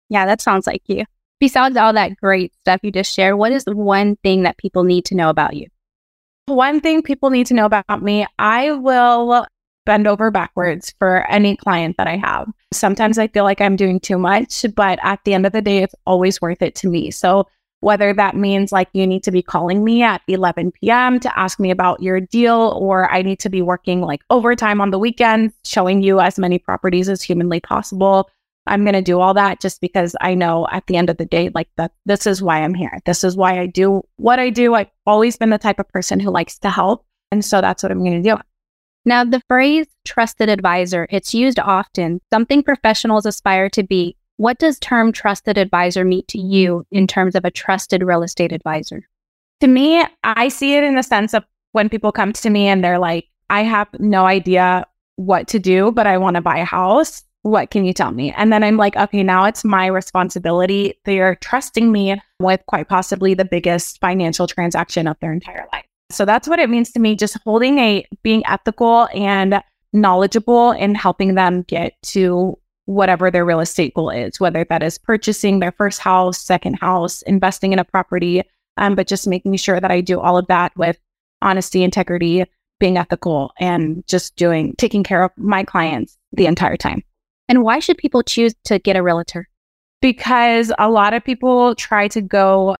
Yeah, 0.09 0.25
that 0.25 0.41
sounds 0.41 0.65
like 0.65 0.81
you. 0.87 1.05
Besides 1.41 1.75
all 1.75 1.91
that 1.93 2.17
great 2.17 2.53
stuff 2.59 2.81
you 2.83 2.91
just 2.91 3.11
shared, 3.11 3.35
what 3.35 3.51
is 3.51 3.65
one 3.65 4.15
thing 4.17 4.43
that 4.43 4.57
people 4.57 4.83
need 4.83 5.05
to 5.05 5.15
know 5.15 5.31
about 5.31 5.55
you? 5.55 5.65
One 6.45 6.79
thing 6.79 7.01
people 7.01 7.31
need 7.31 7.47
to 7.47 7.55
know 7.55 7.65
about 7.65 8.03
me, 8.03 8.27
I 8.37 8.73
will 8.73 9.47
bend 9.87 10.05
over 10.05 10.29
backwards 10.29 10.93
for 10.99 11.27
any 11.31 11.55
client 11.55 11.95
that 11.97 12.05
I 12.05 12.17
have. 12.17 12.47
Sometimes 12.71 13.17
I 13.17 13.27
feel 13.27 13.43
like 13.43 13.59
I'm 13.59 13.75
doing 13.75 13.99
too 13.99 14.19
much, 14.19 14.63
but 14.75 14.99
at 15.01 15.19
the 15.25 15.33
end 15.33 15.47
of 15.47 15.51
the 15.51 15.63
day, 15.63 15.79
it's 15.79 15.95
always 16.05 16.39
worth 16.39 16.61
it 16.61 16.75
to 16.75 16.87
me. 16.87 17.09
So 17.09 17.47
whether 17.79 18.13
that 18.13 18.35
means 18.35 18.71
like 18.71 18.89
you 18.93 19.07
need 19.07 19.23
to 19.23 19.31
be 19.31 19.41
calling 19.41 19.83
me 19.83 20.03
at 20.03 20.21
11 20.27 20.73
p.m. 20.73 21.19
to 21.21 21.39
ask 21.39 21.59
me 21.59 21.71
about 21.71 22.03
your 22.03 22.19
deal, 22.19 22.77
or 22.79 23.11
I 23.11 23.23
need 23.23 23.39
to 23.39 23.49
be 23.49 23.63
working 23.63 24.01
like 24.01 24.21
overtime 24.29 24.79
on 24.79 24.91
the 24.91 24.99
weekend, 24.99 25.53
showing 25.65 26.03
you 26.03 26.19
as 26.19 26.37
many 26.37 26.59
properties 26.59 27.09
as 27.09 27.23
humanly 27.23 27.61
possible. 27.61 28.29
I'm 28.67 28.83
going 28.83 28.93
to 28.93 29.01
do 29.01 29.19
all 29.19 29.33
that 29.33 29.59
just 29.59 29.81
because 29.81 30.15
I 30.21 30.35
know 30.35 30.67
at 30.71 30.85
the 30.87 30.95
end 30.95 31.09
of 31.09 31.17
the 31.17 31.25
day, 31.25 31.49
like 31.53 31.69
that, 31.77 31.91
this 32.05 32.27
is 32.27 32.41
why 32.41 32.61
I'm 32.61 32.73
here. 32.73 32.99
This 33.05 33.23
is 33.23 33.35
why 33.35 33.59
I 33.59 33.65
do 33.65 34.03
what 34.17 34.39
I 34.39 34.49
do. 34.49 34.75
I've 34.75 34.91
always 35.05 35.35
been 35.37 35.49
the 35.49 35.57
type 35.57 35.79
of 35.79 35.89
person 35.89 36.19
who 36.19 36.29
likes 36.29 36.59
to 36.59 36.69
help. 36.69 37.05
And 37.31 37.43
so 37.43 37.61
that's 37.61 37.81
what 37.81 37.91
I'm 37.91 38.03
going 38.03 38.21
to 38.21 38.29
do. 38.29 38.37
Now, 39.03 39.23
the 39.23 39.41
phrase 39.47 39.87
trusted 40.05 40.47
advisor, 40.47 41.07
it's 41.09 41.33
used 41.33 41.59
often, 41.59 42.21
something 42.31 42.61
professionals 42.61 43.25
aspire 43.25 43.69
to 43.71 43.83
be. 43.83 44.15
What 44.37 44.59
does 44.59 44.79
term 44.79 45.11
trusted 45.11 45.57
advisor 45.57 46.03
mean 46.03 46.23
to 46.27 46.39
you 46.39 46.85
in 46.91 47.07
terms 47.07 47.35
of 47.35 47.45
a 47.45 47.51
trusted 47.51 48.03
real 48.03 48.21
estate 48.21 48.51
advisor? 48.51 49.07
To 49.61 49.67
me, 49.67 50.03
I 50.23 50.49
see 50.49 50.75
it 50.75 50.83
in 50.83 50.95
the 50.95 51.03
sense 51.03 51.33
of 51.33 51.43
when 51.71 51.89
people 51.89 52.11
come 52.11 52.33
to 52.33 52.49
me 52.49 52.67
and 52.67 52.83
they're 52.83 52.99
like, 52.99 53.27
I 53.49 53.63
have 53.63 53.87
no 53.99 54.25
idea 54.25 54.85
what 55.15 55.47
to 55.49 55.59
do, 55.59 55.91
but 55.91 56.07
I 56.07 56.17
want 56.17 56.35
to 56.35 56.41
buy 56.41 56.57
a 56.57 56.65
house. 56.65 57.23
What 57.43 57.71
can 57.71 57.85
you 57.85 57.93
tell 57.93 58.11
me? 58.11 58.31
And 58.31 58.53
then 58.53 58.63
I'm 58.63 58.77
like, 58.77 58.95
okay, 58.95 59.23
now 59.23 59.45
it's 59.45 59.63
my 59.63 59.87
responsibility. 59.87 60.99
They 61.05 61.19
are 61.19 61.35
trusting 61.35 61.91
me 61.91 62.21
with 62.39 62.61
quite 62.67 62.87
possibly 62.87 63.33
the 63.33 63.45
biggest 63.45 63.99
financial 63.99 64.45
transaction 64.45 65.07
of 65.07 65.17
their 65.21 65.33
entire 65.33 65.67
life. 65.73 65.85
So 66.11 66.25
that's 66.25 66.47
what 66.47 66.59
it 66.59 66.69
means 66.69 66.91
to 66.91 66.99
me, 66.99 67.15
just 67.15 67.37
holding 67.43 67.79
a 67.79 68.05
being 68.21 68.43
ethical 68.45 69.07
and 69.15 69.63
knowledgeable 69.93 70.71
and 70.71 70.95
helping 70.95 71.35
them 71.35 71.63
get 71.63 71.93
to 72.03 72.57
whatever 72.85 73.31
their 73.31 73.45
real 73.45 73.59
estate 73.59 73.93
goal 73.93 74.09
is, 74.09 74.39
whether 74.39 74.65
that 74.65 74.83
is 74.83 74.97
purchasing 74.97 75.59
their 75.59 75.71
first 75.71 75.99
house, 75.99 76.39
second 76.39 76.75
house, 76.75 77.21
investing 77.23 77.73
in 77.73 77.79
a 77.79 77.85
property, 77.85 78.43
um, 78.77 78.95
but 78.95 79.07
just 79.07 79.27
making 79.27 79.55
sure 79.55 79.79
that 79.79 79.91
I 79.91 80.01
do 80.01 80.19
all 80.19 80.37
of 80.37 80.47
that 80.47 80.75
with 80.77 80.97
honesty, 81.41 81.83
integrity, 81.83 82.45
being 82.79 82.97
ethical, 82.97 83.51
and 83.59 84.05
just 84.07 84.35
doing 84.35 84.75
taking 84.77 85.03
care 85.03 85.23
of 85.23 85.31
my 85.37 85.63
clients 85.63 86.17
the 86.33 86.47
entire 86.47 86.77
time. 86.77 87.03
And 87.51 87.63
why 87.63 87.79
should 87.79 87.97
people 87.97 88.23
choose 88.23 88.55
to 88.63 88.79
get 88.79 88.95
a 88.95 89.03
realtor? 89.03 89.49
Because 90.01 90.71
a 90.79 90.89
lot 90.89 91.13
of 91.13 91.21
people 91.21 91.75
try 91.75 92.07
to 92.07 92.21
go 92.21 92.77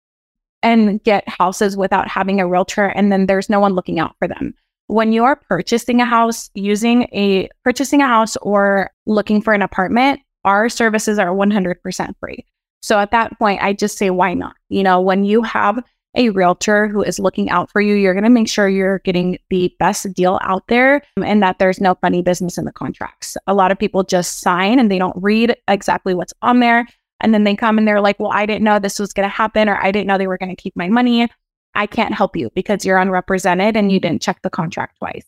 and 0.64 1.04
get 1.04 1.28
houses 1.28 1.76
without 1.76 2.08
having 2.08 2.40
a 2.40 2.48
realtor 2.48 2.86
and 2.86 3.12
then 3.12 3.26
there's 3.26 3.50
no 3.50 3.60
one 3.60 3.74
looking 3.74 4.00
out 4.00 4.16
for 4.18 4.30
them. 4.30 4.54
When 4.88 5.12
you're 5.12 5.36
purchasing 5.36 6.00
a 6.00 6.06
house, 6.06 6.50
using 6.54 7.02
a 7.12 7.50
purchasing 7.66 8.02
a 8.02 8.08
house 8.08 8.38
or 8.38 8.92
looking 9.06 9.42
for 9.42 9.54
an 9.54 9.62
apartment, 9.62 10.22
our 10.46 10.70
services 10.70 11.20
are 11.20 11.36
100% 11.36 12.16
free. 12.22 12.46
So 12.82 12.98
at 12.98 13.12
that 13.12 13.38
point, 13.40 13.62
I 13.62 13.74
just 13.74 13.98
say, 13.98 14.10
why 14.10 14.36
not? 14.36 14.56
You 14.70 14.84
know, 14.84 15.02
when 15.02 15.26
you 15.26 15.42
have 15.42 15.84
a 16.16 16.30
realtor 16.30 16.88
who 16.88 17.02
is 17.02 17.20
looking 17.20 17.50
out 17.50 17.72
for 17.72 17.80
you, 17.82 17.96
you're 17.96 18.14
going 18.14 18.24
to 18.24 18.30
make 18.30 18.50
sure 18.50 18.68
you're 18.68 19.00
getting 19.00 19.38
the 19.50 19.74
best 19.80 20.12
deal 20.14 20.40
out 20.44 20.68
there 20.68 21.02
and 21.24 21.42
that 21.42 21.60
there's 21.60 21.80
no 21.80 21.96
funny 21.96 22.22
business 22.22 22.58
in 22.58 22.66
the 22.66 22.72
contracts. 22.72 23.38
A 23.48 23.54
lot 23.54 23.72
of 23.72 23.80
people 23.80 24.04
just 24.04 24.42
sign 24.42 24.78
and 24.80 24.92
they 24.92 25.00
don't 25.00 25.16
read 25.22 25.56
exactly 25.68 26.14
what's 26.14 26.34
on 26.42 26.60
there. 26.60 26.86
And 27.22 27.34
then 27.34 27.44
they 27.44 27.56
come 27.56 27.78
and 27.78 27.88
they're 27.88 28.02
like, 28.02 28.20
well, 28.20 28.32
I 28.34 28.46
didn't 28.46 28.64
know 28.64 28.80
this 28.80 29.00
was 29.00 29.14
going 29.14 29.30
to 29.30 29.34
happen, 29.34 29.70
or 29.70 29.78
I 29.78 29.92
didn't 29.92 30.08
know 30.08 30.18
they 30.18 30.28
were 30.28 30.40
going 30.40 30.56
to 30.56 30.62
keep 30.62 30.76
my 30.76 30.90
money. 30.90 31.30
I 31.76 31.86
can't 31.86 32.14
help 32.14 32.36
you 32.36 32.50
because 32.56 32.84
you're 32.84 32.98
unrepresented 32.98 33.78
and 33.78 33.92
you 33.92 34.00
didn't 34.00 34.22
check 34.22 34.42
the 34.42 34.50
contract 34.50 34.98
twice. 34.98 35.26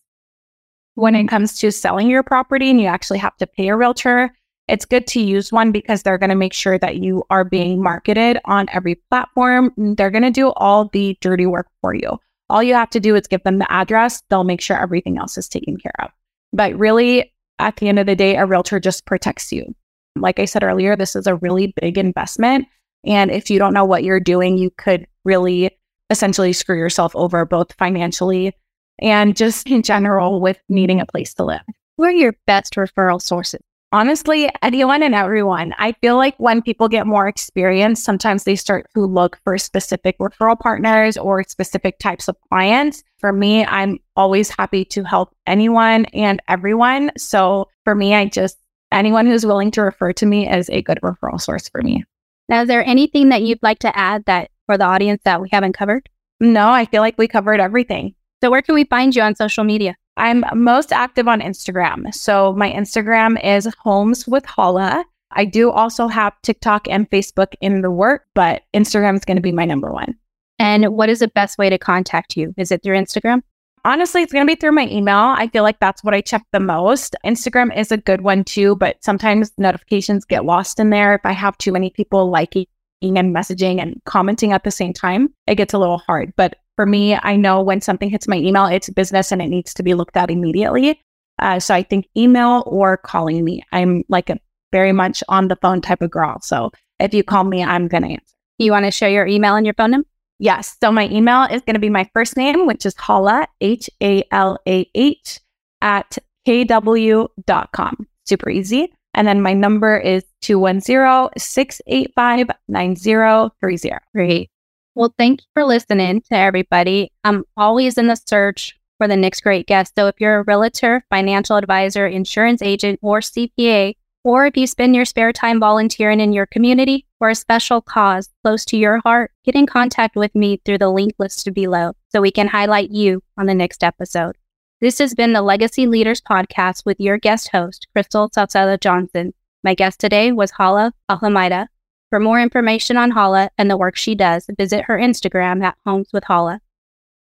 When 0.95 1.15
it 1.15 1.27
comes 1.27 1.57
to 1.59 1.71
selling 1.71 2.09
your 2.09 2.23
property 2.23 2.69
and 2.69 2.81
you 2.81 2.87
actually 2.87 3.19
have 3.19 3.37
to 3.37 3.47
pay 3.47 3.69
a 3.69 3.77
realtor, 3.77 4.35
it's 4.67 4.85
good 4.85 5.05
to 5.07 5.21
use 5.21 5.51
one 5.51 5.71
because 5.71 6.03
they're 6.03 6.17
going 6.17 6.29
to 6.29 6.35
make 6.35 6.53
sure 6.53 6.77
that 6.77 6.97
you 6.97 7.23
are 7.29 7.43
being 7.43 7.81
marketed 7.81 8.39
on 8.45 8.67
every 8.71 8.95
platform. 9.09 9.73
They're 9.77 10.11
going 10.11 10.23
to 10.23 10.31
do 10.31 10.51
all 10.53 10.89
the 10.93 11.17
dirty 11.21 11.45
work 11.45 11.67
for 11.81 11.93
you. 11.93 12.19
All 12.49 12.63
you 12.63 12.73
have 12.73 12.89
to 12.91 12.99
do 12.99 13.15
is 13.15 13.27
give 13.27 13.43
them 13.43 13.59
the 13.59 13.71
address, 13.71 14.21
they'll 14.29 14.43
make 14.43 14.61
sure 14.61 14.79
everything 14.79 15.17
else 15.17 15.37
is 15.37 15.49
taken 15.49 15.77
care 15.77 15.95
of. 15.99 16.11
But 16.51 16.77
really, 16.77 17.33
at 17.59 17.77
the 17.77 17.87
end 17.87 17.99
of 17.99 18.05
the 18.05 18.15
day, 18.15 18.35
a 18.35 18.45
realtor 18.45 18.79
just 18.79 19.05
protects 19.05 19.51
you. 19.51 19.73
Like 20.15 20.39
I 20.39 20.45
said 20.45 20.63
earlier, 20.63 20.95
this 20.95 21.15
is 21.15 21.25
a 21.25 21.35
really 21.35 21.73
big 21.81 21.97
investment. 21.97 22.67
And 23.03 23.31
if 23.31 23.49
you 23.49 23.59
don't 23.59 23.73
know 23.73 23.85
what 23.85 24.03
you're 24.03 24.19
doing, 24.19 24.57
you 24.57 24.69
could 24.77 25.07
really 25.25 25.71
essentially 26.09 26.53
screw 26.53 26.77
yourself 26.77 27.15
over 27.15 27.45
both 27.45 27.73
financially 27.73 28.53
and 28.99 29.35
just 29.35 29.67
in 29.67 29.81
general 29.81 30.39
with 30.39 30.61
needing 30.69 31.01
a 31.01 31.05
place 31.05 31.33
to 31.35 31.43
live. 31.43 31.61
Who 31.97 32.03
are 32.03 32.11
your 32.11 32.35
best 32.45 32.75
referral 32.75 33.21
sources? 33.21 33.61
Honestly, 33.93 34.49
anyone 34.63 35.03
and 35.03 35.13
everyone. 35.13 35.75
I 35.77 35.91
feel 35.91 36.17
like 36.17 36.33
when 36.39 36.63
people 36.63 36.87
get 36.87 37.05
more 37.05 37.27
experience, 37.27 38.03
sometimes 38.03 38.43
they 38.43 38.55
start 38.55 38.87
to 38.95 39.05
look 39.05 39.37
for 39.43 39.55
specific 39.59 40.17
referral 40.17 40.59
partners 40.59 41.15
or 41.15 41.43
specific 41.43 41.99
types 41.99 42.27
of 42.27 42.35
clients. 42.49 43.03
For 43.19 43.31
me, 43.31 43.63
I'm 43.63 43.99
always 44.15 44.49
happy 44.49 44.83
to 44.85 45.03
help 45.03 45.35
anyone 45.45 46.05
and 46.05 46.41
everyone. 46.47 47.11
So 47.19 47.69
for 47.83 47.93
me, 47.93 48.15
I 48.15 48.25
just 48.25 48.57
anyone 48.91 49.27
who's 49.27 49.45
willing 49.45 49.69
to 49.69 49.83
refer 49.83 50.11
to 50.13 50.25
me 50.25 50.49
is 50.49 50.71
a 50.71 50.81
good 50.81 50.97
referral 51.03 51.39
source 51.39 51.69
for 51.69 51.83
me. 51.83 52.03
Now, 52.49 52.63
is 52.63 52.67
there 52.67 52.83
anything 52.83 53.29
that 53.29 53.43
you'd 53.43 53.61
like 53.61 53.77
to 53.79 53.95
add 53.95 54.25
that 54.25 54.49
for 54.65 54.75
the 54.75 54.85
audience 54.85 55.21
that 55.23 55.39
we 55.39 55.49
haven't 55.51 55.73
covered? 55.73 56.09
No, 56.39 56.71
I 56.71 56.85
feel 56.85 57.03
like 57.03 57.19
we 57.19 57.27
covered 57.27 57.59
everything. 57.59 58.15
So, 58.43 58.49
where 58.49 58.63
can 58.63 58.73
we 58.73 58.85
find 58.85 59.15
you 59.15 59.21
on 59.21 59.35
social 59.35 59.63
media? 59.63 59.95
I'm 60.17 60.43
most 60.53 60.91
active 60.91 61.27
on 61.27 61.41
Instagram. 61.41 62.13
So, 62.13 62.53
my 62.53 62.71
Instagram 62.71 63.43
is 63.43 63.67
Homes 63.79 64.27
with 64.27 64.45
Halah. 64.45 65.05
I 65.31 65.45
do 65.45 65.71
also 65.71 66.07
have 66.07 66.39
TikTok 66.43 66.87
and 66.87 67.09
Facebook 67.09 67.55
in 67.61 67.81
the 67.81 67.91
work, 67.91 68.25
but 68.35 68.63
Instagram 68.73 69.15
is 69.15 69.25
going 69.25 69.37
to 69.37 69.41
be 69.41 69.51
my 69.51 69.65
number 69.65 69.91
one. 69.91 70.15
And 70.59 70.89
what 70.89 71.09
is 71.09 71.19
the 71.19 71.27
best 71.27 71.57
way 71.57 71.69
to 71.69 71.77
contact 71.77 72.37
you? 72.37 72.53
Is 72.57 72.71
it 72.71 72.83
through 72.83 72.97
Instagram? 72.97 73.41
Honestly, 73.85 74.21
it's 74.21 74.31
going 74.31 74.47
to 74.47 74.51
be 74.51 74.57
through 74.57 74.71
my 74.71 74.87
email. 74.87 75.17
I 75.17 75.47
feel 75.47 75.63
like 75.63 75.79
that's 75.79 76.03
what 76.03 76.13
I 76.13 76.21
check 76.21 76.45
the 76.53 76.59
most. 76.59 77.15
Instagram 77.25 77.75
is 77.75 77.91
a 77.91 77.97
good 77.97 78.21
one 78.21 78.45
too, 78.45 78.77
but 78.77 79.03
sometimes 79.03 79.51
notifications 79.57 80.23
get 80.23 80.45
lost 80.45 80.79
in 80.79 80.89
there. 80.89 81.15
If 81.15 81.25
I 81.25 81.33
have 81.33 81.57
too 81.57 81.73
many 81.73 81.89
people 81.89 82.29
liking 82.29 82.67
and 83.01 83.35
messaging 83.35 83.81
and 83.81 84.01
commenting 84.05 84.53
at 84.53 84.63
the 84.63 84.71
same 84.71 84.93
time, 84.93 85.33
it 85.47 85.55
gets 85.55 85.73
a 85.73 85.77
little 85.77 85.97
hard. 85.97 86.31
But 86.37 86.55
for 86.75 86.85
me, 86.85 87.15
I 87.21 87.35
know 87.35 87.61
when 87.61 87.81
something 87.81 88.09
hits 88.09 88.27
my 88.27 88.37
email, 88.37 88.65
it's 88.65 88.89
business 88.89 89.31
and 89.31 89.41
it 89.41 89.47
needs 89.47 89.73
to 89.75 89.83
be 89.83 89.93
looked 89.93 90.17
at 90.17 90.31
immediately. 90.31 90.99
Uh, 91.39 91.59
so 91.59 91.73
I 91.73 91.83
think 91.83 92.07
email 92.15 92.63
or 92.65 92.97
calling 92.97 93.43
me. 93.43 93.63
I'm 93.71 94.03
like 94.09 94.29
a 94.29 94.39
very 94.71 94.91
much 94.91 95.23
on 95.29 95.47
the 95.47 95.55
phone 95.57 95.81
type 95.81 96.01
of 96.01 96.11
girl. 96.11 96.39
So 96.41 96.71
if 96.99 97.13
you 97.13 97.23
call 97.23 97.43
me, 97.43 97.63
I'm 97.63 97.87
going 97.87 98.03
to 98.03 98.09
answer. 98.09 98.35
You 98.57 98.71
want 98.71 98.85
to 98.85 98.91
share 98.91 99.09
your 99.09 99.27
email 99.27 99.55
and 99.55 99.65
your 99.65 99.75
phone 99.75 99.91
number? 99.91 100.07
Yes. 100.39 100.75
So 100.81 100.91
my 100.91 101.07
email 101.09 101.43
is 101.43 101.61
going 101.61 101.75
to 101.75 101.79
be 101.79 101.89
my 101.89 102.09
first 102.13 102.37
name, 102.37 102.65
which 102.65 102.85
is 102.85 102.95
Halah, 102.97 103.47
H 103.61 103.89
A 104.01 104.23
L 104.31 104.57
A 104.67 104.89
H, 104.93 105.39
at 105.81 106.17
kw.com. 106.47 108.07
Super 108.25 108.49
easy. 108.49 108.93
And 109.13 109.27
then 109.27 109.41
my 109.41 109.53
number 109.53 109.97
is 109.97 110.23
210 110.41 111.29
685 111.37 112.47
9030. 112.67 113.95
Great. 114.13 114.49
Well, 114.95 115.13
thank 115.17 115.41
you 115.41 115.47
for 115.53 115.65
listening 115.65 116.21
to 116.29 116.35
everybody. 116.35 117.11
I'm 117.23 117.45
always 117.57 117.97
in 117.97 118.07
the 118.07 118.15
search 118.15 118.77
for 118.99 119.07
the 119.07 119.17
next 119.17 119.41
great 119.41 119.65
guest. 119.65 119.93
So 119.97 120.07
if 120.07 120.15
you're 120.19 120.39
a 120.39 120.43
realtor, 120.43 121.03
financial 121.09 121.57
advisor, 121.57 122.05
insurance 122.05 122.61
agent, 122.61 122.99
or 123.01 123.19
CPA, 123.19 123.95
or 124.23 124.45
if 124.45 124.55
you 124.55 124.67
spend 124.67 124.95
your 124.95 125.05
spare 125.05 125.33
time 125.33 125.59
volunteering 125.59 126.19
in 126.19 126.31
your 126.31 126.45
community 126.45 127.07
for 127.17 127.29
a 127.29 127.35
special 127.35 127.81
cause 127.81 128.29
close 128.43 128.63
to 128.65 128.77
your 128.77 128.99
heart, 128.99 129.31
get 129.43 129.55
in 129.55 129.65
contact 129.65 130.15
with 130.15 130.33
me 130.35 130.61
through 130.63 130.77
the 130.77 130.91
link 130.91 131.13
listed 131.17 131.55
below 131.55 131.93
so 132.09 132.21
we 132.21 132.31
can 132.31 132.47
highlight 132.47 132.91
you 132.91 133.21
on 133.37 133.47
the 133.47 133.55
next 133.55 133.83
episode. 133.83 134.37
This 134.79 134.99
has 134.99 135.15
been 135.15 135.33
the 135.33 135.41
Legacy 135.41 135.87
Leaders 135.87 136.21
Podcast 136.21 136.85
with 136.85 136.99
your 136.99 137.17
guest 137.17 137.49
host, 137.49 137.87
Crystal 137.93 138.29
Salcedo 138.31 138.77
Johnson. 138.77 139.33
My 139.63 139.73
guest 139.73 139.99
today 139.99 140.31
was 140.31 140.51
Halah 140.51 140.93
Al-Hamaydeh. 141.09 141.67
For 142.13 142.19
more 142.19 142.39
information 142.39 142.95
on 142.95 143.09
Halah 143.09 143.49
and 143.57 143.71
the 143.71 143.75
work 143.75 143.95
she 143.95 144.13
does, 144.13 144.45
visit 144.55 144.83
her 144.85 144.99
Instagram 144.99 145.63
at 145.63 145.75
Homes 145.83 146.09
with 146.13 146.23
Halah. 146.23 146.61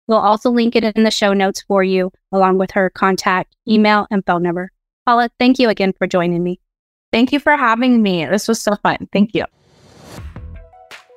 We'll 0.06 0.18
also 0.18 0.48
link 0.48 0.76
it 0.76 0.84
in 0.84 1.02
the 1.02 1.10
show 1.10 1.32
notes 1.32 1.60
for 1.62 1.82
you, 1.82 2.12
along 2.30 2.58
with 2.58 2.70
her 2.70 2.88
contact, 2.90 3.56
email, 3.66 4.06
and 4.12 4.24
phone 4.24 4.44
number. 4.44 4.70
Halah, 5.04 5.30
thank 5.40 5.58
you 5.58 5.70
again 5.70 5.92
for 5.92 6.06
joining 6.06 6.44
me. 6.44 6.60
Thank 7.10 7.32
you 7.32 7.40
for 7.40 7.56
having 7.56 8.00
me. 8.00 8.26
This 8.26 8.46
was 8.46 8.62
so 8.62 8.76
fun. 8.76 9.08
Thank 9.12 9.34
you. 9.34 9.46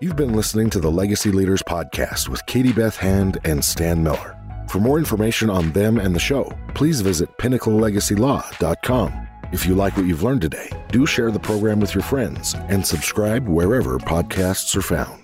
You've 0.02 0.16
been 0.16 0.34
listening 0.34 0.72
to 0.72 0.80
the 0.80 0.90
Legacy 0.90 1.32
Leaders 1.32 1.62
Podcast 1.62 2.28
with 2.28 2.44
Katie 2.48 2.74
Beth 2.74 2.98
Hand 2.98 3.38
and 3.44 3.64
Stan 3.64 4.02
Miller. 4.02 4.36
For 4.68 4.80
more 4.80 4.98
information 4.98 5.52
on 5.52 5.74
them 5.74 6.00
and 6.00 6.16
the 6.16 6.20
show, 6.20 6.52
please 6.74 7.02
visit 7.02 7.30
pinnaclelegacylaw.com. 7.38 9.29
If 9.52 9.66
you 9.66 9.74
like 9.74 9.98
what 9.98 10.06
you've 10.06 10.22
learned 10.22 10.42
today, 10.42 10.70
do 10.90 11.08
share 11.08 11.32
the 11.32 11.40
program 11.40 11.80
with 11.80 11.96
your 11.96 12.04
friends 12.04 12.54
and 12.70 12.86
subscribe 12.86 13.48
wherever 13.48 13.98
podcasts 13.98 14.76
are 14.76 14.84
found. 14.84 15.19